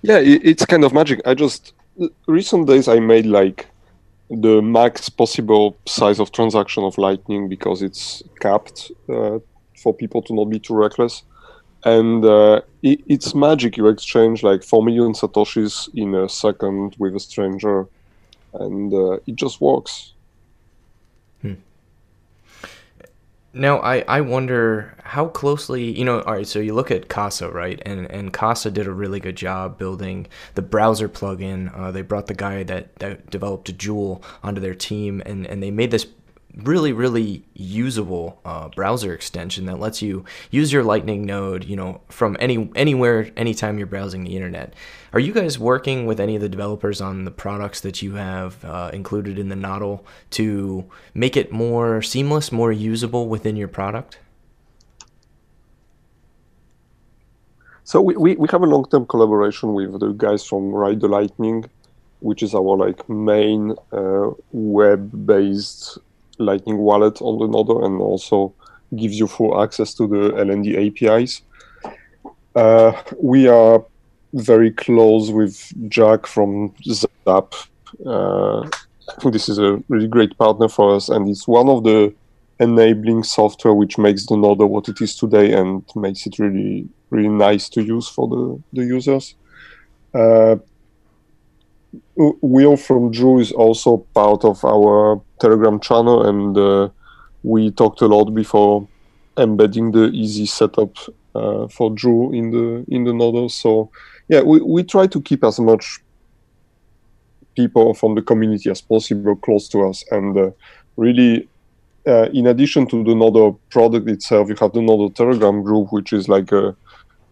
[0.02, 1.20] Yeah, it's kind of magic.
[1.26, 1.72] I just
[2.28, 3.66] recent days I made like
[4.30, 9.40] the max possible size of transaction of Lightning because it's capped uh,
[9.82, 11.24] for people to not be too reckless.
[11.84, 13.76] And uh, it, it's magic.
[13.76, 17.86] You exchange like 4 million Satoshis in a second with a stranger,
[18.54, 20.12] and uh, it just works.
[23.54, 27.50] Now, I, I wonder how closely, you know, all right, so you look at Casa,
[27.50, 27.82] right?
[27.84, 31.76] And and Casa did a really good job building the browser plugin.
[31.76, 35.70] Uh, they brought the guy that, that developed Joule onto their team, and, and they
[35.70, 36.06] made this
[36.56, 42.00] really, really usable uh, browser extension that lets you use your Lightning node, you know,
[42.08, 44.74] from any anywhere, anytime you're browsing the internet.
[45.12, 48.64] Are you guys working with any of the developers on the products that you have
[48.64, 50.84] uh, included in the Nodl to
[51.14, 54.18] make it more seamless, more usable within your product?
[57.84, 61.64] So we, we, we have a long-term collaboration with the guys from Ride the Lightning,
[62.20, 65.98] which is our like main uh, web-based
[66.38, 68.54] Lightning wallet on the Nodl, and also
[68.96, 71.42] gives you full access to the LND APIs.
[72.54, 73.84] Uh, we are
[74.34, 77.54] very close with Jack from Zap.
[78.04, 78.68] Uh,
[79.30, 82.14] this is a really great partner for us, and it's one of the
[82.60, 87.28] enabling software which makes the Nodl what it is today and makes it really really
[87.28, 89.34] nice to use for the, the users.
[90.14, 90.56] Uh,
[92.16, 96.88] Will from Drew is also part of our Telegram channel, and uh,
[97.42, 98.86] we talked a lot before
[99.36, 100.96] embedding the easy setup
[101.34, 103.50] uh, for Drew in the in the Nodl.
[103.50, 103.90] So
[104.28, 106.00] yeah, we, we try to keep as much
[107.56, 110.50] people from the community as possible close to us, and uh,
[110.96, 111.48] really.
[112.06, 116.14] Uh, in addition to the Nodl product itself, you have the Nodl Telegram group, which
[116.14, 116.74] is like a,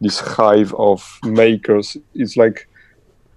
[0.03, 1.97] this hive of makers.
[2.14, 2.69] It's like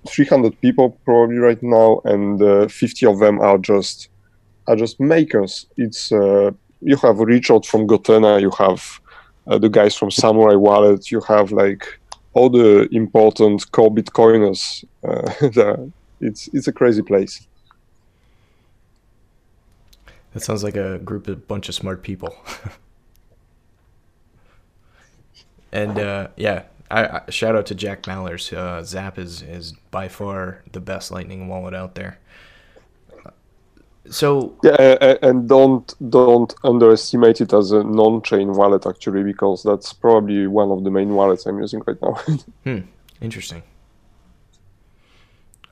[0.07, 4.09] 300 people probably right now, and uh, 50 of them are just
[4.67, 5.65] are just makers.
[5.77, 9.01] It's uh, you have Richard from goTenna, you have
[9.47, 11.99] uh, the guys from Samourai Wallet, you have like
[12.33, 14.85] all the important core Bitcoiners.
[15.03, 15.89] Uh,
[16.21, 17.47] it's it's a crazy place.
[20.33, 22.31] That sounds like a group of bunch of smart people.
[25.71, 28.51] and uh, yeah, I, I, shout out to Jack Mallers.
[28.55, 32.19] Uh, Zap is is by far the best Lightning wallet out there.
[34.09, 40.47] So yeah, and don't don't underestimate it as a non-chain wallet actually, because that's probably
[40.47, 42.13] one of the main wallets I'm using right now.
[42.63, 42.79] hmm,
[43.21, 43.61] interesting.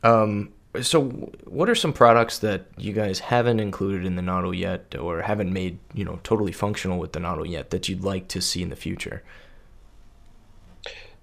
[0.04, 1.06] Um, so
[1.46, 5.52] what are some products that you guys haven't included in the Nodl yet, or haven't
[5.52, 8.70] made you know totally functional with the Nodl yet that you'd like to see in
[8.70, 9.24] the future?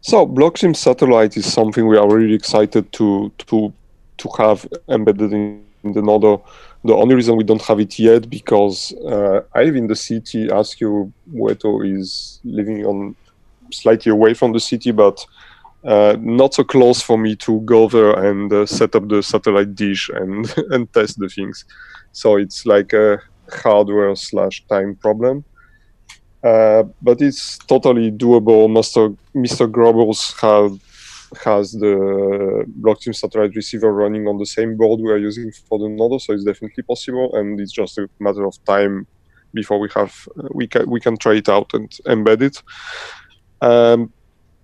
[0.06, 3.72] So Blockstream Satellite is something we are really excited to to
[4.18, 6.42] to have embedded in, in the Nodl.
[6.84, 10.48] The only reason we don't have it yet because uh, I live in the city.
[10.48, 13.16] Askew Weto is living on
[13.72, 15.24] slightly away from the city, but
[15.84, 19.74] uh, not so close for me to go there and uh, set up the satellite
[19.74, 21.64] dish and and test the things.
[22.12, 25.46] So it's like a hardware slash time problem.
[26.44, 28.68] Uh, but it's totally doable.
[28.68, 29.16] Mr.
[29.34, 29.64] Mr.
[30.42, 30.78] Have,
[31.42, 35.86] has the blockchain satellite receiver running on the same board we are using for the
[35.86, 39.06] Nodl, so it's definitely possible, and it's just a matter of time
[39.54, 42.62] before we have uh, we can we can try it out and embed it.
[43.62, 44.12] Um,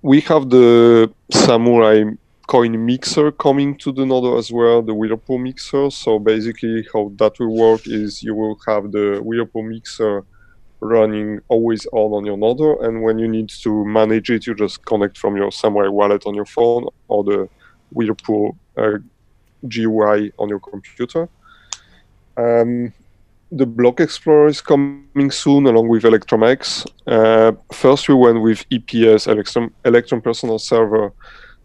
[0.02, 5.90] we have the Samourai coin mixer coming to the Nodl as well, the Whirlpool mixer.
[5.90, 10.24] So basically, how that will work is you will have the Whirlpool mixer
[10.80, 14.84] running always on on your node and when you need to manage it, you just
[14.84, 17.48] connect from your Samourai wallet on your phone or the
[17.92, 18.98] Whirlpool uh,
[19.68, 21.28] GUI on your computer.
[22.36, 22.92] Um,
[23.52, 26.86] the Block Explorer is coming soon along with ElectrumX.
[27.06, 31.12] Uh, first, we went with EPS, Electrum, Electrum Personal Server,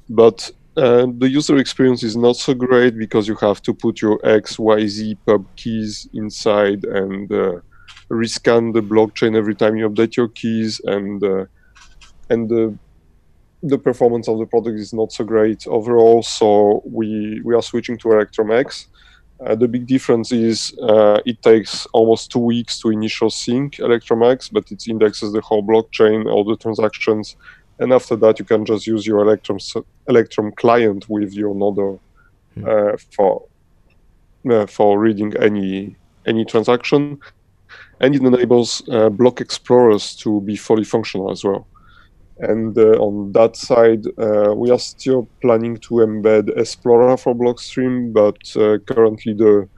[0.10, 4.20] but uh, the user experience is not so great because you have to put your
[4.26, 7.60] X, Y, Z pub keys inside and uh,
[8.16, 11.46] rescan the blockchain every time you update your keys, and uh,
[12.30, 12.78] and the
[13.64, 16.22] the performance of the product is not so great overall.
[16.24, 18.88] So we we are switching to ElectrumX.
[19.46, 24.50] Uh, the big difference is uh, it takes almost two weeks to initial sync ElectrumX,
[24.52, 27.36] but it indexes the whole blockchain, all the transactions,
[27.80, 29.60] and after that you can just use your Electrum
[30.08, 32.00] Electrum client with your Nodl
[32.54, 32.66] hmm.
[32.68, 33.46] uh, for
[34.50, 35.96] uh, for reading any
[36.26, 37.20] any transaction,
[38.00, 41.68] and it enables uh, block explorers to be fully functional as well.
[42.40, 48.12] And uh, on that side, uh, we are still planning to embed Esplora for Blockstream,
[48.12, 49.70] but uh, currently the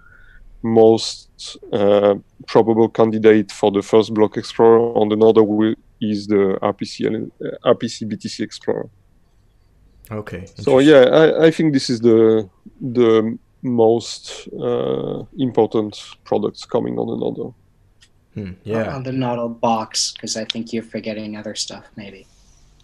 [0.63, 2.15] most uh,
[2.47, 5.37] probable candidate for the first block explorer on the node
[6.01, 8.89] is the RPC, uh, RPC BTC Explorer.
[10.09, 10.45] Okay.
[10.57, 12.49] So yeah, I, I, think this is the
[12.79, 17.53] the most uh, important products coming on the node.
[18.37, 18.95] Hmm, yeah.
[18.95, 22.27] On the Nodl box, because I think you're forgetting other stuff, maybe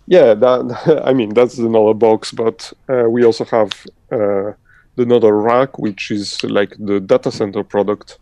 [0.08, 3.72] yeah, that I mean that's the Nodl box, but uh, we also have
[4.12, 4.54] uh,
[4.96, 8.20] the Nodl rack, which is like the data center product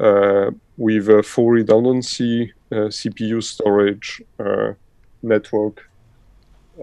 [0.00, 4.72] uh, with full redundancy, uh, CPU storage, uh,
[5.22, 5.88] network,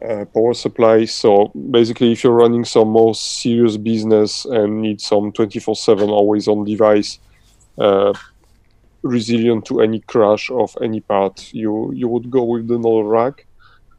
[0.07, 1.05] uh, power supply.
[1.05, 7.19] So basically, if you're running some more serious business and need some 24/7 always-on device
[9.01, 13.45] resilient to any crash of any part, you you would go with the Nodl rack.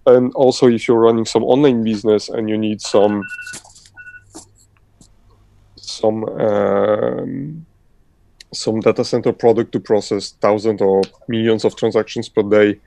[0.06, 3.22] And also if you're running some online business and you need some
[5.76, 7.66] some um,
[8.52, 12.80] some data center product to process thousands or millions of transactions per day,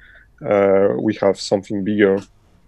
[0.45, 2.20] uh, we have something bigger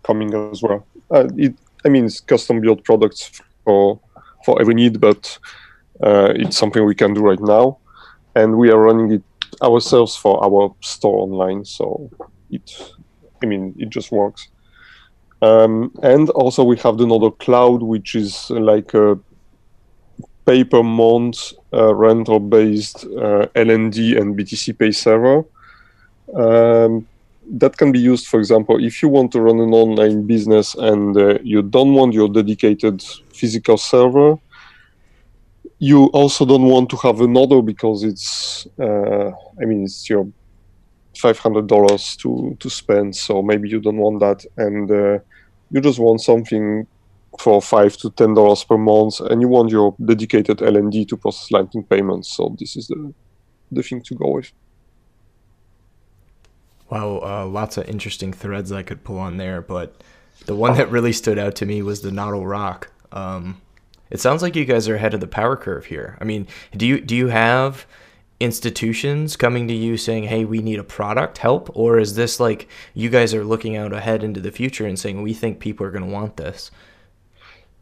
[0.03, 0.85] coming as well.
[1.11, 3.99] Uh, it, I mean, it's custom built products for
[4.45, 5.37] for every need, but
[6.01, 7.77] uh, it's something we can do right now,
[8.35, 9.23] and we are running it
[9.61, 11.65] ourselves for our store online.
[11.65, 12.09] So
[12.49, 12.93] it
[13.43, 14.47] I mean, it just works.
[15.41, 19.19] Um, and also we have the Nodl Cloud, which is like a
[20.45, 25.43] pay per month uh, rental based uh, LND and BTCPay server.
[26.35, 27.07] Um,
[27.47, 31.15] that can be used, for example, if you want to run an online business and
[31.15, 34.37] uh, you don't want your dedicated physical server.
[35.89, 39.27] You also don't want to have another because it's, uh,
[39.61, 40.23] I mean, it's your
[41.23, 43.15] five hundred dollars to to spend.
[43.15, 45.19] So maybe you don't want that, and uh,
[45.71, 46.87] you just want something
[47.39, 51.51] for five to ten dollars per month, and you want your dedicated LND to process
[51.51, 52.27] Lightning payments.
[52.35, 53.13] So this is the
[53.71, 54.51] the thing to go with.
[56.89, 60.03] Wow, uh, lots of interesting threads I could pull on there, but
[60.45, 62.91] the one that really stood out to me was the Nodl Rock.
[63.11, 63.61] Um,
[64.09, 66.17] it sounds like you guys are ahead of the power curve here.
[66.21, 67.85] I mean, do you do you have
[68.39, 72.67] institutions coming to you saying, "Hey, we need a product help," or is this like
[72.93, 75.91] you guys are looking out ahead into the future and saying, "We think people are
[75.91, 76.71] going to want this"?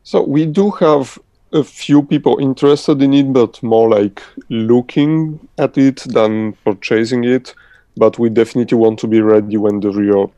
[0.04, 1.20] So we do have
[1.54, 7.54] a few people interested in it, but more like looking at it than purchasing it.
[7.96, 10.34] But we definitely want to be ready when the real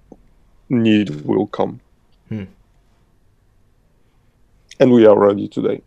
[0.70, 1.80] need will come.
[2.30, 2.44] Hmm.
[4.80, 5.82] And we are ready today.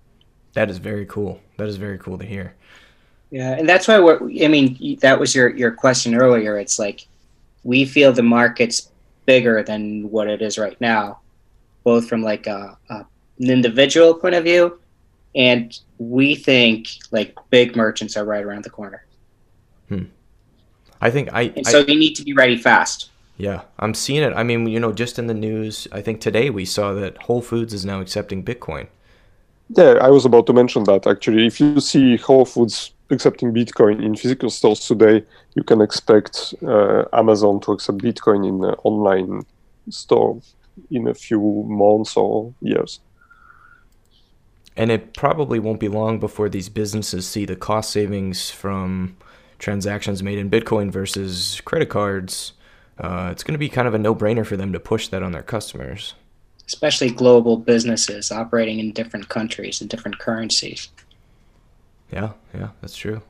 [0.54, 1.40] That is very cool.
[1.56, 2.54] That is very cool to hear.
[3.30, 4.98] Yeah, and that's why what I mean.
[5.00, 6.58] That was your your question earlier.
[6.58, 7.06] It's like
[7.62, 8.90] we feel the market's
[9.26, 11.20] bigger than what it is right now,
[11.84, 14.80] both from like a, a, an individual point of view,
[15.34, 19.04] and we think like big merchants are right around the corner.
[19.88, 20.04] Hmm.
[21.00, 21.52] I think I.
[21.54, 23.10] And so I, you need to be ready fast.
[23.38, 24.32] Yeah, I'm seeing it.
[24.34, 27.40] I mean, you know, just in the news, I think today we saw that Whole
[27.40, 28.88] Foods is now accepting Bitcoin.
[29.70, 31.46] Yeah, I was about to mention that actually.
[31.46, 35.24] If you see Whole Foods accepting Bitcoin in physical stores today,
[35.54, 39.46] you can expect uh, Amazon to accept Bitcoin in an online
[39.88, 40.40] store
[40.90, 43.00] in a few months or years.
[44.76, 49.16] And it probably won't be long before these businesses see the cost savings from
[49.58, 52.52] transactions made in Bitcoin versus credit cards.
[52.98, 55.22] Uh, it's going to be kind of a no brainer for them to push that
[55.22, 56.14] on their customers.
[56.66, 60.88] Especially global businesses operating in different countries and different currencies.
[62.12, 63.22] Yeah, yeah, that's true.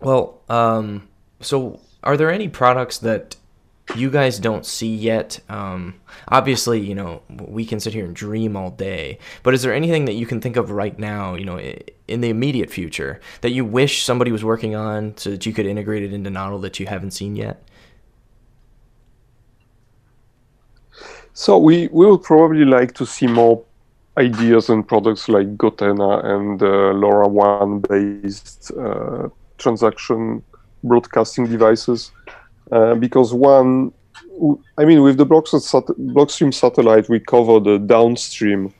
[0.00, 1.08] Well, um,
[1.40, 3.35] so are there any products that
[3.94, 5.38] you guys don't see yet?
[5.48, 5.94] Um,
[6.28, 10.06] obviously, you know, we can sit here and dream all day, but is there anything
[10.06, 11.58] that you can think of right now, you know,
[12.08, 15.66] in the immediate future that you wish somebody was working on so that you could
[15.66, 17.62] integrate it into Nodl that you haven't seen yet?
[21.32, 23.62] So we, we would probably like to see more
[24.16, 29.28] ideas and products like goTenna and uh, LoRaWAN based uh,
[29.58, 30.42] transaction
[30.82, 32.12] broadcasting devices.
[32.72, 33.92] Uh, because one,
[34.78, 38.72] I mean, with the Blockstream satellite, we cover the downstream,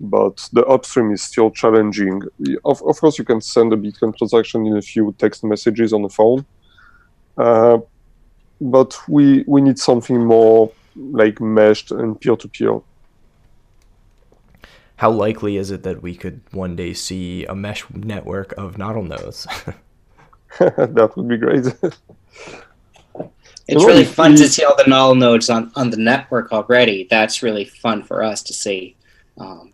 [0.00, 2.22] but the upstream is still challenging.
[2.64, 6.02] Of, of course, you can send a Bitcoin transaction in a few text messages on
[6.02, 6.44] the phone.
[7.36, 7.78] Uh,
[8.60, 12.80] but we, we need something more like meshed and peer-to-peer.
[14.96, 19.08] How likely is it that we could one day see a mesh network of Nodl
[19.08, 19.48] nodes?
[20.58, 21.64] that would be great.
[23.68, 27.06] it's really fun to see all the Nodl nodes on, on the network already.
[27.08, 28.96] That's really fun for us to see.
[29.38, 29.72] Um,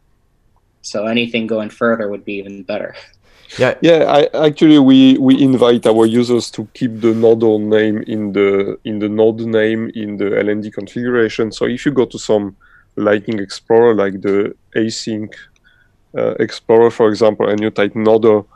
[0.82, 2.94] so anything going further would be even better.
[3.56, 4.04] Yeah, yeah.
[4.04, 8.98] I, actually, we we invite our users to keep the Nodl name in the in
[8.98, 11.50] the node name in the LND configuration.
[11.50, 12.56] So if you go to some
[12.96, 15.32] Lightning Explorer, like the async
[16.16, 18.46] uh, Explorer, for example, and you type Nodl,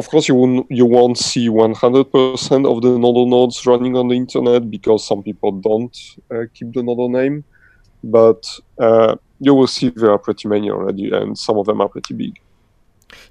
[0.00, 4.16] of course you won't you won't see 100% of the Nodl nodes running on the
[4.24, 5.96] internet because some people don't
[6.30, 7.44] uh, keep the Nodl name,
[8.02, 8.42] but
[8.78, 12.14] uh, you will see there are pretty many already, and some of them are pretty
[12.14, 12.40] big.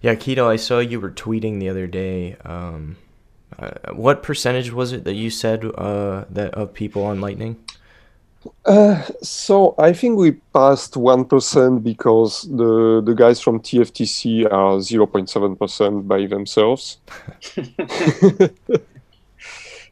[0.02, 2.36] Yeah, Keto, I saw you were tweeting the other day.
[2.46, 2.98] Um,
[3.58, 7.58] uh, what percentage was it that you said uh, that of people on Lightning?
[8.66, 14.80] Uh, so I think we passed one percent because the the guys from TFTC are
[14.80, 17.00] zero point seven percent by themselves.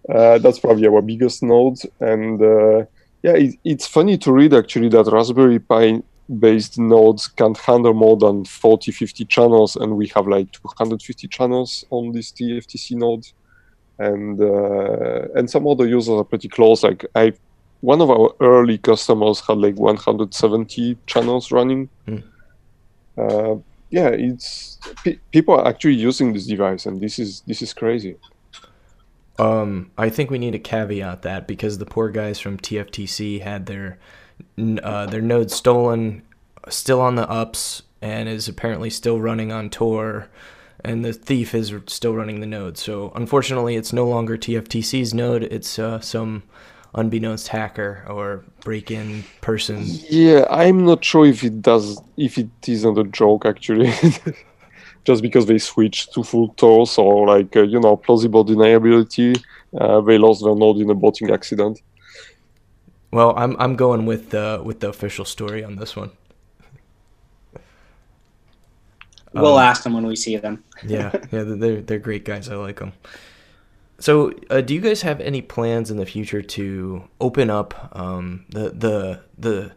[0.09, 2.85] uh, that's probably our biggest node, and uh,
[3.23, 6.01] yeah, it, it's funny to read actually that Raspberry Pi
[6.39, 11.85] based nodes can't handle more than 40 50 channels and we have like 250 channels
[11.89, 13.25] on this tftc node
[13.99, 17.31] and uh, and some other users are pretty close like i
[17.81, 22.23] one of our early customers had like 170 channels running mm.
[23.17, 23.55] uh,
[23.89, 24.79] yeah it's
[25.31, 28.15] people are actually using this device and this is this is crazy
[29.39, 33.67] um, I think we need to caveat that because the poor guys from TFTC had
[33.67, 33.99] their
[34.83, 36.23] uh, their node stolen,
[36.69, 40.29] still on the ups, and is apparently still running on Tor.
[40.83, 42.77] And the thief is still running the node.
[42.77, 45.43] So unfortunately, it's no longer TFTC's node.
[45.43, 46.43] It's uh, some
[46.95, 49.83] unbeknownst hacker or break-in person.
[50.09, 52.01] Yeah, I'm not sure if it does.
[52.17, 53.91] If it isn't a joke, actually.
[55.05, 59.41] Just because they switched to full Tors or like uh, you know plausible deniability,
[59.79, 61.81] uh, they lost their node in a botting accident.
[63.11, 66.11] Well, I'm I'm going with the with the official story on this one.
[69.33, 70.63] We'll um, ask them when we see them.
[70.83, 72.49] yeah, yeah, they're they're great guys.
[72.49, 72.91] I like them.
[73.99, 78.45] So, uh, do you guys have any plans in the future to open up um,
[78.49, 79.71] the the the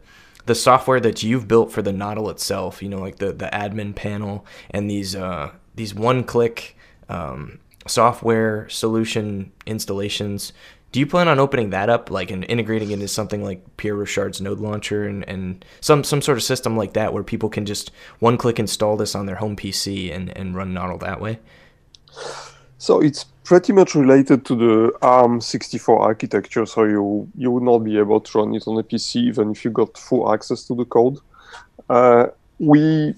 [0.45, 2.83] the software that you've built for the Nodl itself?
[2.83, 6.77] You know, like the the admin panel and these uh, these one click
[7.09, 10.53] um, software solution installations
[10.91, 13.95] do you plan on opening that up, like and integrating it into something like Pierre
[13.95, 17.65] Rochard's Node Launcher and, and some some sort of system like that where people can
[17.65, 21.39] just one click install this on their home PC and, and run Nodl that way?
[22.81, 26.65] So it's pretty much related to the ARM64 architecture.
[26.65, 29.63] So you you would not be able to run it on a PC even if
[29.63, 31.17] you got full access to the code.
[31.89, 32.27] Uh,
[32.59, 33.13] we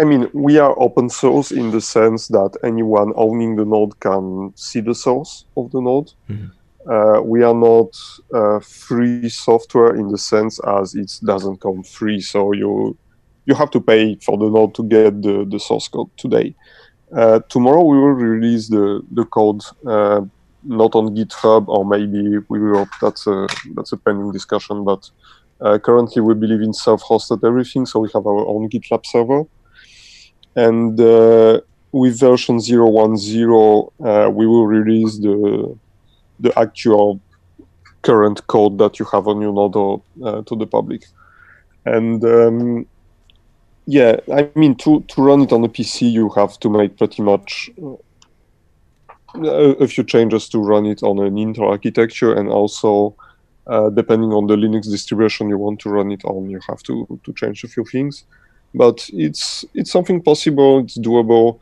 [0.00, 4.52] I mean, we are open source in the sense that anyone owning the node can
[4.56, 6.12] see the source of the node.
[6.30, 6.48] Mm-hmm
[6.90, 7.96] uh, we are not
[8.34, 12.20] uh, free software in the sense as it doesn't come free.
[12.20, 12.96] So you
[13.44, 16.54] you have to pay for the node to get the, the source code today.
[17.14, 20.22] Uh, tomorrow we will release the the code uh,
[20.64, 22.88] not on GitHub or maybe we will.
[23.00, 24.84] That's a that's a pending discussion.
[24.84, 25.10] But
[25.60, 29.44] uh, currently we believe in self-hosted everything, so we have our own GitLab server.
[30.56, 31.60] And uh,
[31.92, 35.78] with version 0.10, we will release the
[36.40, 37.20] the actual
[38.02, 41.04] current code that you have on your node uh, to the public.
[41.84, 42.86] And um,
[43.86, 47.22] yeah, I mean, to, to run it on a PC, you have to make pretty
[47.22, 47.70] much
[49.34, 53.16] uh, a, few changes to run it on an Intel architecture, and also
[53.66, 57.20] uh, depending on the Linux distribution you want to run it on, you have to
[57.24, 58.24] to change a few things.
[58.74, 60.80] But it's it's something possible.
[60.80, 61.58] It's doable.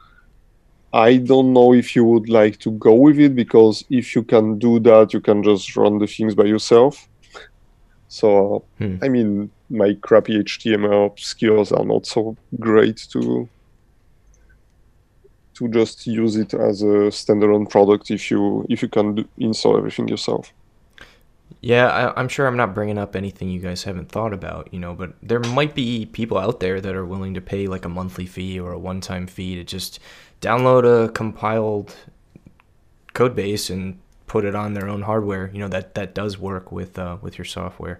[0.93, 4.59] I don't know if you would like to go with it because if you can
[4.59, 7.09] do that, you can just run the things by yourself.
[8.11, 8.97] So, hmm.
[9.03, 13.49] I mean, my crappy HTML skills are not so great to
[15.55, 19.77] to just use it as a standalone product if you if you can do, install
[19.77, 20.53] everything yourself.
[21.61, 24.81] Yeah, I, I'm sure I'm not bringing up anything you guys haven't thought about, you
[24.81, 27.89] know, but there might be people out there that are willing to pay like a
[27.89, 30.01] monthly fee or a one time fee to just
[30.41, 31.95] download a compiled
[33.13, 34.01] code base and
[34.31, 35.51] put it on their own hardware.
[35.53, 37.99] You know, that, that does work with, uh, with your software.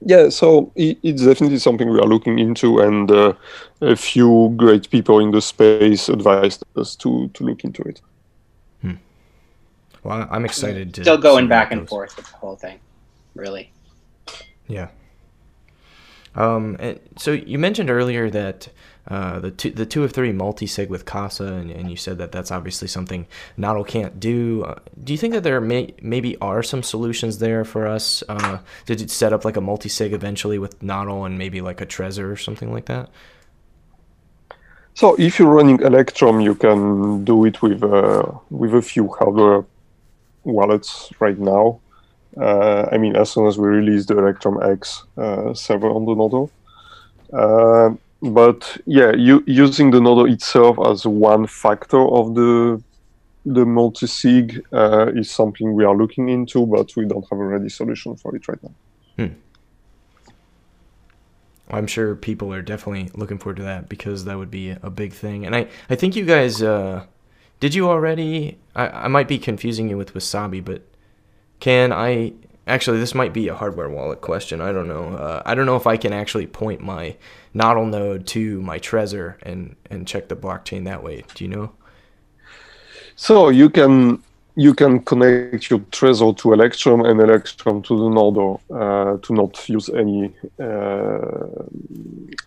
[0.00, 3.32] Yeah, so it's definitely something we are looking into, and uh,
[3.80, 8.00] a few great people in the space advised us to, to look into it.
[10.02, 12.78] Well, I- I'm excited to Still going back and forth with the whole thing,
[13.34, 13.72] really.
[14.68, 14.88] Yeah.
[16.36, 18.68] Um, and so you mentioned earlier that
[19.08, 22.32] uh, the two, the two of three multi-sig with Casa, and, and you said that
[22.32, 23.26] that's obviously something
[23.56, 24.64] Nodl can't do.
[24.64, 28.58] Uh, do you think that there may maybe are some solutions there for us uh,
[28.86, 32.36] to set up like a multi-sig eventually with Nodl and maybe like a Trezor or
[32.36, 33.08] something like that?
[34.94, 39.64] So if you're running Electrum, you can do it with uh, with a few hardware
[40.42, 41.80] wallets right now.
[42.36, 46.50] Uh, I mean, as soon as we release the ElectrumX server on the Nodl.
[48.34, 52.82] But yeah, you, using the Nodl itself as one factor of the
[53.48, 57.68] the multi-sig uh, is something we are looking into, but we don't have a ready
[57.68, 58.74] solution for it right now.
[61.68, 65.12] I'm sure people are definitely looking forward to that because that would be a big
[65.12, 65.44] thing.
[65.44, 67.06] And I, I think you guys, uh,
[67.60, 68.58] did you already?
[68.74, 70.82] I, I might be confusing you with Wasabi, but
[71.58, 72.34] can I?
[72.66, 74.60] Actually, this might be a hardware wallet question.
[74.60, 75.14] I don't know.
[75.14, 77.16] Uh, I don't know if I can actually point my
[77.54, 81.24] Nodl node to my Trezor and and check the blockchain that way.
[81.34, 81.72] Do you know?
[83.14, 84.22] So you can
[84.56, 89.68] you can connect your Trezor to Electrum and Electrum to the Nodl uh, to not
[89.68, 91.62] use any uh,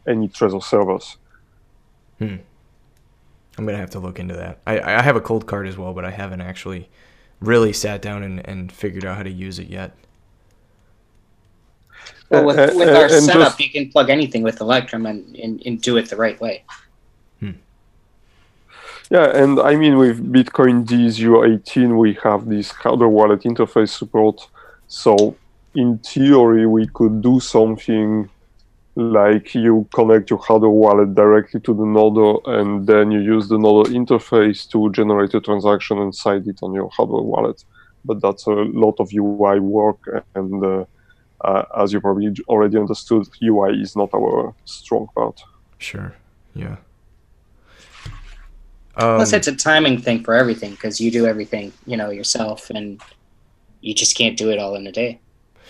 [0.06, 1.18] any Trezor servers.
[2.18, 2.38] Hmm.
[3.58, 4.60] I'm gonna have to look into that.
[4.68, 6.90] I, I have a Coldcard as well, but I haven't actually
[7.40, 9.96] really sat down and, and figured out how to use it yet.
[12.30, 15.06] Well, with, Uh, with uh, our and setup, just- you can plug anything with Electrum
[15.06, 16.64] and, and, and do it the right way.
[19.12, 24.48] Yeah, and I mean with Bitcoin DZU18, we have this hardware wallet interface support.
[24.88, 25.36] So
[25.74, 28.30] in theory, we could do something
[28.96, 33.58] like you connect your hardware wallet directly to the node, and then you use the
[33.58, 37.64] node interface to generate a transaction and cite it on your hardware wallet.
[38.06, 40.86] But that's a lot of UI work, and uh,
[41.42, 45.44] uh, as you probably already understood, UI is not our strong part.
[45.78, 46.14] Sure.
[46.56, 46.78] Yeah.
[48.96, 52.70] Um, Plus, it's a timing thing for everything because you do everything, you know, yourself,
[52.70, 53.02] and
[53.82, 55.20] you just can't do it all in a day.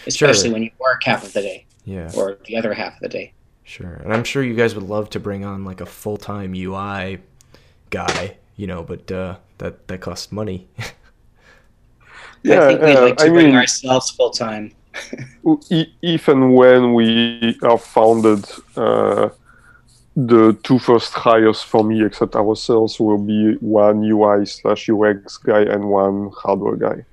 [0.07, 0.53] Especially Sure.
[0.53, 2.09] when you work half of the day yeah.
[2.15, 3.33] or the other half of the day.
[3.63, 3.93] Sure.
[4.03, 7.19] And I'm sure you guys would love to bring on like a full time UI
[7.91, 10.67] guy, you know, but uh, that that costs money.
[12.41, 14.73] Yeah, I think we'd uh, like to I bring mean- ourselves full time.
[16.01, 19.29] If and when we are founded, uh,
[20.15, 25.61] the two first hires for me, except ourselves, will be one UI slash UX guy
[25.61, 27.05] and one hardware guy.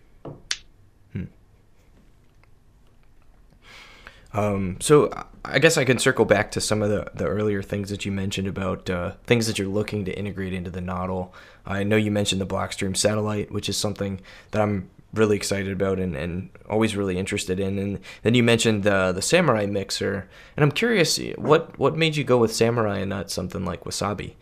[4.36, 5.10] Um, so
[5.46, 8.12] I guess I can circle back to some of the, the earlier things that you
[8.12, 11.30] mentioned about uh, things that you're looking to integrate into the Nodl.
[11.64, 14.20] I know you mentioned the Blockstream satellite, which is something
[14.50, 17.78] that I'm really excited about and, and always really interested in.
[17.78, 22.24] And then you mentioned the the Samourai mixer, and I'm curious what what made you
[22.24, 24.34] go with Samourai and not something like Wasabi?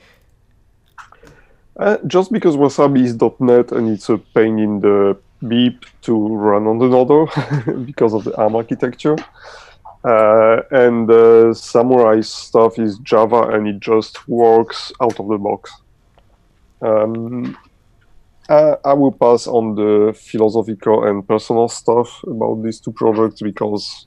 [1.77, 5.17] Uh, just because Wasabi is .NET and it's a pain in the
[5.49, 9.17] beep to run on the Nodl because of the ARM architecture.
[10.05, 15.73] Uh, and uh, Samourai stuff is Java and it just works out of the box.
[16.83, 17.57] Um,
[18.49, 24.07] I, I will pass on the philosophical and personal stuff about these two projects because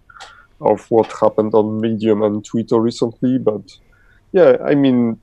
[0.61, 3.37] of what happened on Medium and Twitter recently.
[3.37, 3.77] But
[4.31, 5.19] yeah, I mean,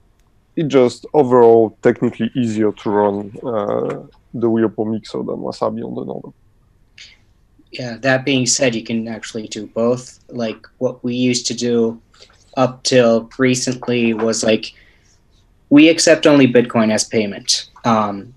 [0.56, 4.02] it just overall technically easier to run uh,
[4.32, 6.32] the Whirlpool mixer than Wasabi on the Nodl.
[7.72, 10.20] Yeah, that being said, you can actually do both.
[10.28, 12.00] Like what we used to do
[12.56, 14.72] up till recently was like
[15.70, 17.68] we accept only Bitcoin as payment.
[17.84, 18.32] Um,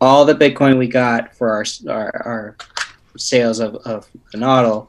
[0.00, 2.56] all the Bitcoin we got for our our, our
[3.16, 4.88] sales of, of the Nodl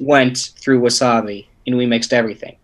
[0.00, 2.56] went through Wasabi, and we mixed everything.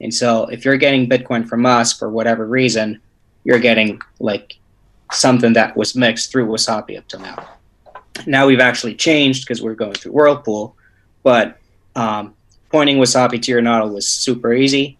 [0.00, 3.00] And so, if you're getting Bitcoin from us for whatever reason,
[3.44, 4.58] you're getting like
[5.12, 7.48] something that was mixed through Wasabi up till now.
[8.26, 10.76] Now we've actually changed because we're going through Whirlpool,
[11.22, 11.58] but
[11.96, 12.34] um,
[12.70, 14.98] pointing Wasabi to your Nodl was super easy.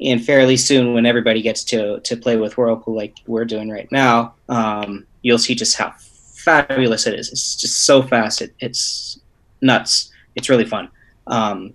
[0.00, 3.90] And fairly soon, when everybody gets to to play with Whirlpool like we're doing right
[3.92, 5.92] now, um, you'll see just how
[6.34, 7.30] fabulous it is.
[7.30, 8.42] It's just so fast.
[8.42, 9.20] It, it's
[9.60, 10.10] nuts.
[10.34, 10.88] It's really fun.
[11.26, 11.74] Um,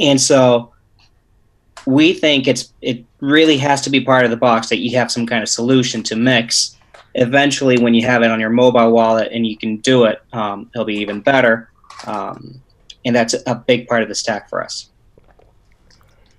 [0.00, 0.72] and so
[1.86, 5.10] we think it's it really has to be part of the box that you have
[5.10, 6.76] some kind of solution to mix.
[7.14, 10.70] Eventually, when you have it on your mobile wallet and you can do it, um,
[10.74, 11.70] it'll be even better.
[12.06, 12.60] Um,
[13.04, 14.90] and that's a big part of the stack for us.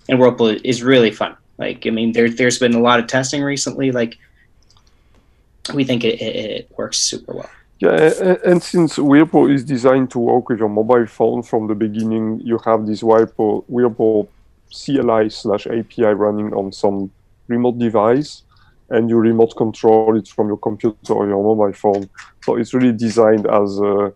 [0.07, 1.35] And Whirlpool is really fun.
[1.57, 3.91] Like, I mean, there, there's been a lot of testing recently.
[3.91, 4.17] Like,
[5.73, 7.49] we think it, it, it works super well.
[7.79, 12.41] Yeah, and since Whirlpool is designed to work with your mobile phone from the beginning,
[12.41, 14.29] you have this Whirlpool, Whirlpool
[14.71, 17.09] CLI slash API running on some
[17.47, 18.43] remote device,
[18.89, 22.09] and you remote control it from your computer or your mobile phone.
[22.43, 24.13] So it's really designed as a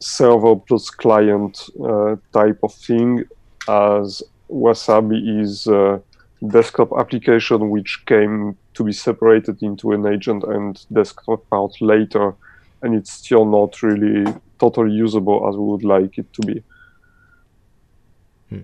[0.00, 3.24] server plus client uh, type of thing,
[3.68, 6.02] as Wasabi is a
[6.48, 12.34] desktop application which came to be separated into an agent and desktop part later,
[12.82, 14.24] and it's still not really
[14.58, 16.62] totally usable as we would like it to be.
[18.48, 18.60] Hmm.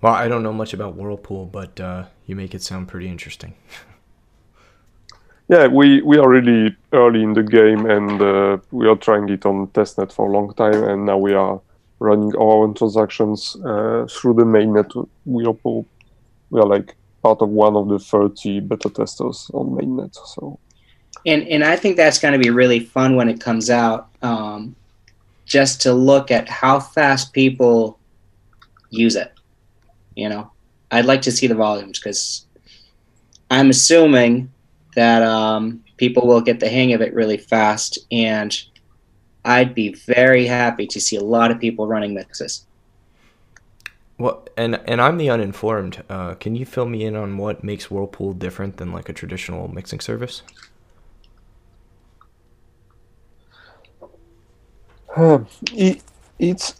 [0.00, 3.54] Well, I don't know much about Whirlpool, but uh, you make it sound pretty interesting.
[5.48, 9.46] yeah, we, we are really early in the game, and uh, we are trying it
[9.46, 11.60] on testnet for a long time, and now we are
[11.98, 15.08] running our own transactions uh, through the mainnet.
[15.24, 15.86] Whirlpool,
[16.50, 20.14] we are like part of one of the 30 beta testers on mainnet.
[20.14, 20.58] So,
[21.24, 24.08] and and I think that's going to be really fun when it comes out.
[24.22, 24.76] Um,
[25.46, 27.98] just to look at how fast people
[28.90, 29.32] use it.
[30.16, 30.50] You know,
[30.90, 32.46] I'd like to see the volumes because
[33.50, 34.52] I'm assuming
[34.96, 38.56] that um, people will get the hang of it really fast, and
[39.46, 42.66] I'd be very happy to see a lot of people running mixes.
[44.18, 46.02] Well, and and I'm the uninformed.
[46.08, 49.68] Uh, can you fill me in on what makes Whirlpool different than like a traditional
[49.68, 50.42] mixing service?
[55.14, 55.38] Uh,
[55.72, 56.02] it,
[56.38, 56.74] it's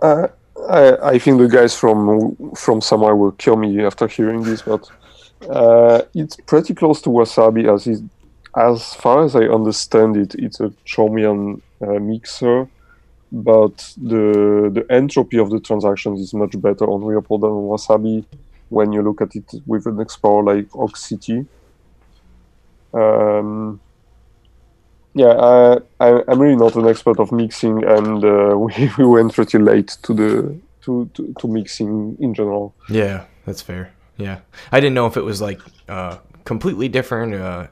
[0.00, 0.28] uh,
[0.68, 4.88] I, I think the guys from from somewhere will kill me after hearing this, but
[5.48, 8.02] uh, it's pretty close to Wasabi as is,
[8.56, 10.34] as far as I understand it.
[10.34, 12.68] It's a Chaumian uh, mixer
[13.30, 18.24] but the the entropy of the transactions is much better on Whirlpool than Wasabi
[18.70, 21.46] when you look at it with an explorer like City.
[22.94, 23.80] Um,
[25.14, 29.58] yeah, I, am really not an expert of mixing, and uh, we, we went pretty
[29.58, 32.74] late to the to, to, to mixing in general.
[32.88, 33.92] Yeah, that's fair.
[34.16, 34.40] Yeah,
[34.72, 37.68] I didn't know if it was like uh, completely different, uh,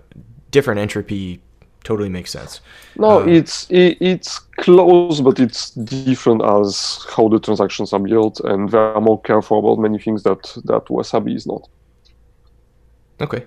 [0.51, 1.41] different entropy
[1.85, 2.61] totally makes sense.
[2.97, 8.41] No, uh, it's it, it's close, but it's different as how the transactions are built,
[8.41, 11.69] and they are more careful about many things that that Wasabi is not.
[13.21, 13.45] Okay.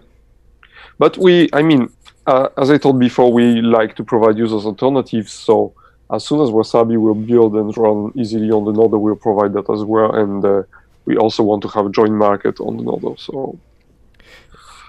[0.98, 1.90] But we, I mean,
[2.28, 5.32] uh, as I told before, we like to provide users alternatives.
[5.32, 5.74] So
[6.12, 9.70] as soon as Wasabi will build and run easily on the Nodl, we'll provide that
[9.70, 10.14] as well.
[10.14, 10.64] And uh,
[11.06, 13.20] we also want to have a JoinMarket on the Nodl.
[13.20, 13.58] So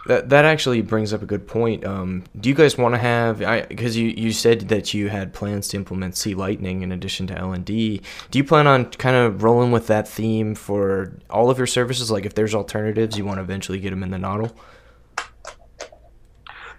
[0.07, 1.85] that that actually brings up a good point.
[1.85, 3.39] Um, do you guys want to have?
[3.69, 7.35] Because you, you said that you had plans to implement C Lightning in addition to
[7.35, 8.03] LND.
[8.31, 12.11] Do you plan on kind of rolling with that theme for all of your services?
[12.11, 14.53] Like, if there's alternatives, you want to eventually get them in the Nodl.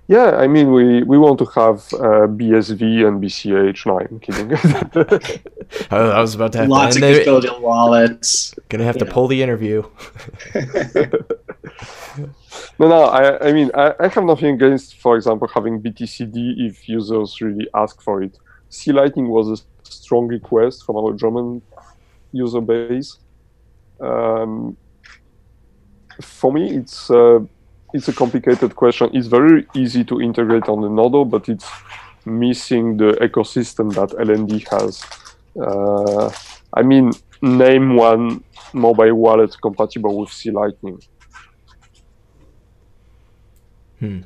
[0.07, 3.86] Yeah, I mean, we, we want to have uh, BSV and BCH.
[3.86, 4.51] No, I'm kidding.
[5.91, 8.53] I was about to have lots to, of custodial wallets.
[8.67, 9.11] Gonna have to know.
[9.11, 9.84] pull the interview.
[12.80, 13.03] no, no.
[13.03, 17.68] I, I mean, I, I have nothing against, for example, having BTCD if users really
[17.74, 18.38] ask for it.
[18.70, 21.62] C Lightning was a strong request from our German
[22.32, 23.18] user base.
[23.99, 24.78] Um,
[26.22, 27.09] for me, it's.
[27.09, 27.39] Uh,
[27.93, 29.09] it's a complicated question.
[29.14, 31.70] It's very easy to integrate on the Nodl, but it's
[32.26, 35.03] missing the ecosystem that LND has.
[35.59, 36.32] Uh,
[36.74, 38.43] I mean, name one
[38.74, 41.01] mobile wallet compatible with C Lightning.
[44.02, 44.22] Hmm.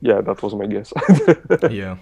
[0.00, 0.92] Yeah, that was my guess.
[1.70, 1.98] yeah.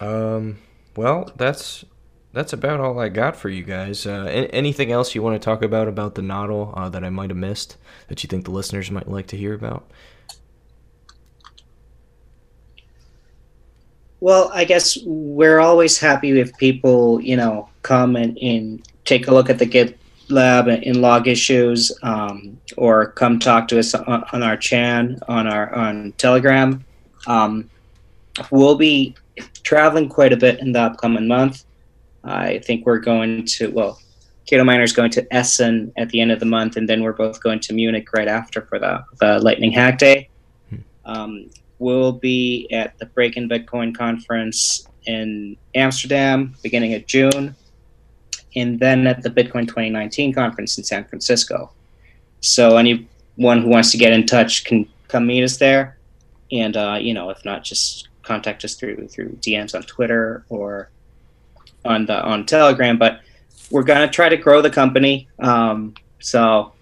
[0.00, 0.58] Um.
[0.96, 1.84] Well, that's
[2.32, 4.06] that's about all I got for you guys.
[4.06, 7.28] Uh, anything else you want to talk about about the Nodl uh, that I might
[7.28, 7.76] have missed
[8.08, 9.90] that you think the listeners might like to hear about?
[14.20, 19.34] Well, I guess we're always happy if people, you know, come and, and take a
[19.34, 19.66] look at the
[20.28, 25.46] GitLab and log issues, um, or come talk to us on, on, our chan on
[25.46, 26.84] our on Telegram.
[27.26, 27.70] Um,
[28.50, 29.14] we'll be
[29.62, 31.64] traveling quite a bit in the upcoming month.
[32.24, 34.00] I think we're going to, well,
[34.46, 37.12] Keto Miner is going to Essen at the end of the month, and then we're
[37.12, 40.28] both going to Munich right after for the, the Lightning Hack Day.
[41.04, 47.54] Um, we'll be at the Breaking Bitcoin conference in Amsterdam beginning of June,
[48.56, 51.72] and then at the Bitcoin 2019 conference in San Francisco.
[52.40, 55.98] So anyone who wants to get in touch can come meet us there,
[56.52, 60.90] and uh, you know, if not, just contact us through through DMs on Twitter or
[61.84, 62.98] on the on Telegram.
[62.98, 63.20] But
[63.70, 65.28] we're gonna try to grow the company.
[65.38, 66.72] Um, so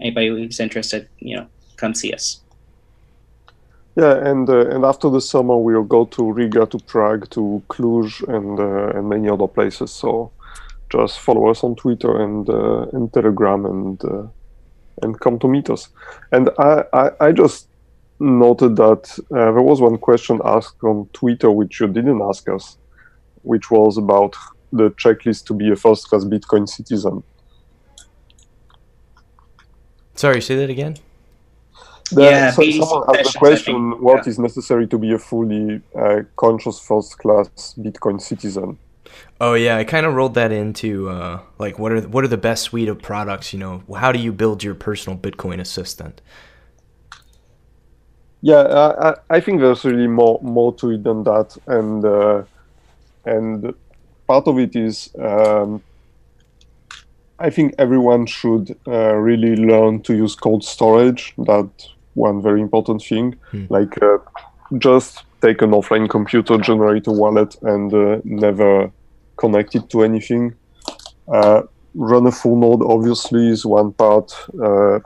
[0.00, 2.40] anybody who's interested, you know, come see us.
[3.96, 8.22] Yeah, and uh, and after the summer we'll go to Riga, to Prague, to Cluj,
[8.28, 9.90] and uh, and many other places.
[9.90, 10.30] So
[10.90, 14.26] just follow us on Twitter and uh, and Telegram, and uh,
[15.02, 15.88] and come to meet us.
[16.32, 17.68] And I I, I just
[18.20, 22.76] noted that uh, there was one question asked on Twitter which you didn't ask us,
[23.42, 24.34] which was about
[24.72, 27.22] the checklist to be a first-class Bitcoin citizen.
[30.14, 30.96] Sorry, say that again.
[32.10, 34.02] The, Yeah, so someone asked the question: think.
[34.02, 34.42] What is Yeah.
[34.42, 38.78] necessary to be a fully uh, conscious first-class Bitcoin citizen?
[39.40, 42.36] Oh yeah, I kind of rolled that into uh, like what are what are the
[42.36, 43.52] best suite of products?
[43.52, 46.20] You know, how do you build your personal Bitcoin assistant?
[48.40, 52.42] Yeah, I, I- I think there's really more more to it than that, and uh,
[53.24, 53.74] and
[54.26, 55.82] part of it is um,
[57.38, 61.34] I think everyone should uh, really learn to use cold storage.
[61.38, 61.68] That
[62.14, 63.36] one very important thing.
[63.50, 63.66] Hmm.
[63.68, 64.18] Like uh,
[64.78, 68.90] just take an offline computer, generate a wallet, and uh, never
[69.38, 70.54] connect it to anything.
[71.32, 71.62] Uh,
[71.94, 74.32] run a full node obviously is one part.
[74.62, 75.00] Uh,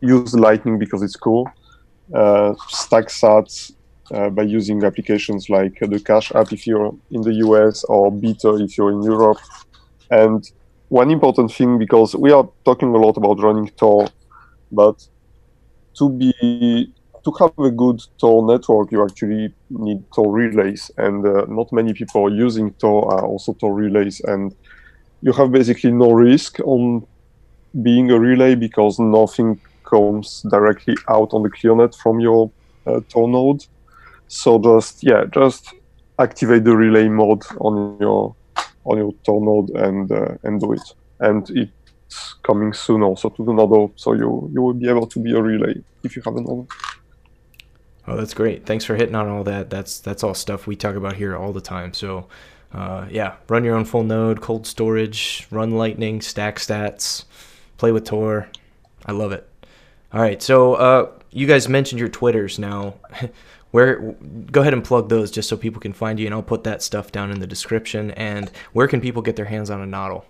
[0.00, 1.50] use Lightning because it's cool
[2.14, 3.72] uh, stack sats
[4.12, 8.62] uh, by using applications like the Cash app if you're in the US or Bittr
[8.62, 9.38] if you're in Europe.
[10.10, 10.50] And
[10.88, 14.08] one important thing, because we are talking a lot about running Tor,
[14.72, 15.06] but
[15.98, 16.92] to be
[17.30, 21.92] to have a good Tor network, you actually need Tor relays, and uh, not many
[21.92, 24.54] people using Tor are also Tor relays, and
[25.22, 27.06] you have basically no risk on
[27.82, 32.50] being a relay because nothing comes directly out on the ClearNet from your
[32.86, 33.64] uh, Tor node.
[34.28, 35.74] So just yeah, just
[36.18, 38.34] activate the relay mode on your
[38.84, 40.94] on your Tor node and uh, and do it.
[41.20, 45.20] And it's coming soon also to the node, so you you will be able to
[45.20, 46.68] be a relay if you have a node.
[48.08, 48.64] Oh, that's great.
[48.64, 49.68] Thanks for hitting on all that.
[49.68, 51.92] That's that's all stuff we talk about here all the time.
[51.92, 52.26] So,
[52.72, 57.24] uh, yeah, run your own full node, cold storage, run Lightning, stack stats,
[57.76, 58.48] play with Tor.
[59.04, 59.46] I love it.
[60.12, 62.94] All right, so uh, you guys mentioned your Twitters now.
[63.70, 64.16] Where
[64.50, 66.82] go ahead and plug those just so people can find you, and I'll put that
[66.82, 68.12] stuff down in the description.
[68.12, 70.24] And where can people get their hands on a Nodl?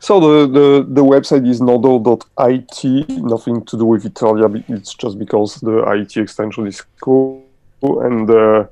[0.00, 5.56] So the, the, the website is nodl.it, nothing to do with Italia, it's just because
[5.56, 7.44] the IT extension is cool.
[7.82, 8.66] And uh,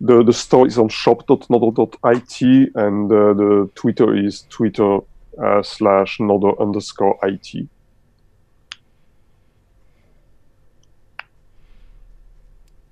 [0.00, 4.98] the, the store is on shop.nodl.it, and uh, the Twitter is twitter
[5.42, 7.68] uh, slash nodl underscore it.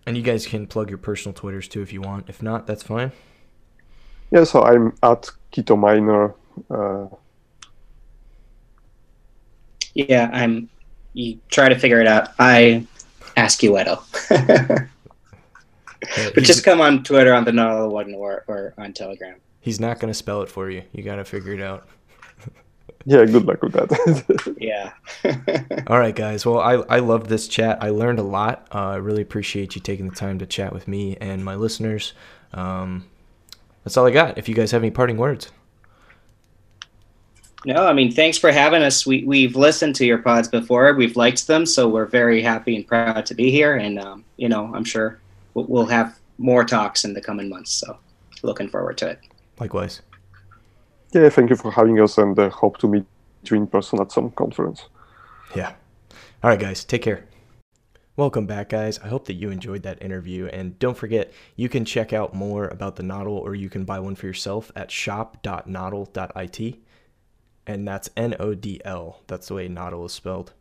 [0.06, 2.28] And you guys can plug your personal Twitters too if you want.
[2.28, 3.12] If not, that's fine.
[4.30, 6.34] Yeah, so I'm at Keto Miner.
[9.94, 10.68] Yeah, I'm.
[11.12, 12.30] You try to figure it out.
[12.38, 12.86] I
[13.36, 14.02] ask you, Edo.
[16.34, 19.36] But just come on Twitter on the Nodl one or, or on Telegram.
[19.60, 20.82] he's not going to spell it for you.
[20.92, 21.86] You got to figure it out.
[23.04, 24.54] yeah, good luck with that.
[24.58, 24.92] Yeah.
[25.86, 26.46] All right, guys.
[26.46, 27.82] Well, I, I love this chat.
[27.82, 28.66] I learned a lot.
[28.74, 32.14] Uh, I really appreciate you taking the time to chat with me and my listeners.
[32.54, 33.06] Um,
[33.84, 34.38] that's all I got.
[34.38, 35.50] If you guys have any parting words.
[37.66, 39.06] No, I mean, thanks for having us.
[39.06, 40.94] We, we've listened to your pods before.
[40.94, 43.76] We've liked them, so we're very happy and proud to be here.
[43.76, 45.20] And, um, you know, I'm sure
[45.54, 47.72] we'll, we'll have more talks in the coming months.
[47.72, 47.98] So
[48.42, 49.20] looking forward to it.
[49.58, 50.00] Likewise.
[51.12, 53.04] yeah, thank you for having us, and uh, hope to meet
[53.44, 54.88] you in person at some conference.
[55.54, 55.74] Yeah.
[56.42, 56.84] All right, guys.
[56.84, 57.26] Take care.
[58.16, 58.98] Welcome back, guys.
[58.98, 60.46] I hope that you enjoyed that interview.
[60.46, 63.98] And don't forget, you can check out more about the Nodl or you can buy
[63.98, 66.78] one for yourself at shop.nodl.it.
[67.70, 69.20] And that's N O D L.
[69.28, 70.54] That's the way Nodl is spelled.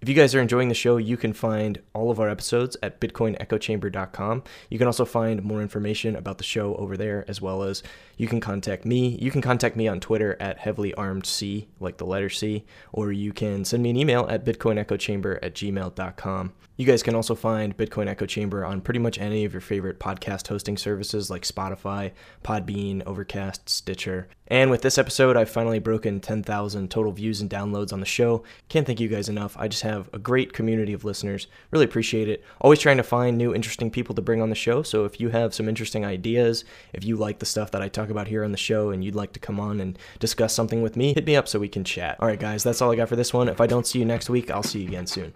[0.00, 3.00] If you guys are enjoying the show, you can find all of our episodes at
[3.00, 4.44] bitcoinechochamber.com.
[4.70, 7.82] You can also find more information about the show over there, as well as
[8.16, 9.18] you can contact me.
[9.20, 13.64] You can contact me on Twitter at heavilyarmedc, like the letter C, or you can
[13.64, 16.52] send me an email at bitcoinechochamber at gmail.com.
[16.78, 19.98] You guys can also find Bitcoin Echo Chamber on pretty much any of your favorite
[19.98, 22.12] podcast hosting services like Spotify,
[22.44, 24.28] Podbean, Overcast, Stitcher.
[24.46, 28.44] And with this episode, I've finally broken 10,000 total views and downloads on the show.
[28.68, 29.56] Can't thank you guys enough.
[29.58, 31.46] I just have a great community of listeners.
[31.70, 32.44] Really appreciate it.
[32.60, 34.82] Always trying to find new interesting people to bring on the show.
[34.82, 38.10] So if you have some interesting ideas, if you like the stuff that I talk
[38.10, 40.96] about here on the show and you'd like to come on and discuss something with
[40.96, 42.16] me, hit me up so we can chat.
[42.20, 43.48] All right, guys, that's all I got for this one.
[43.48, 45.32] If I don't see you next week, I'll see you again soon.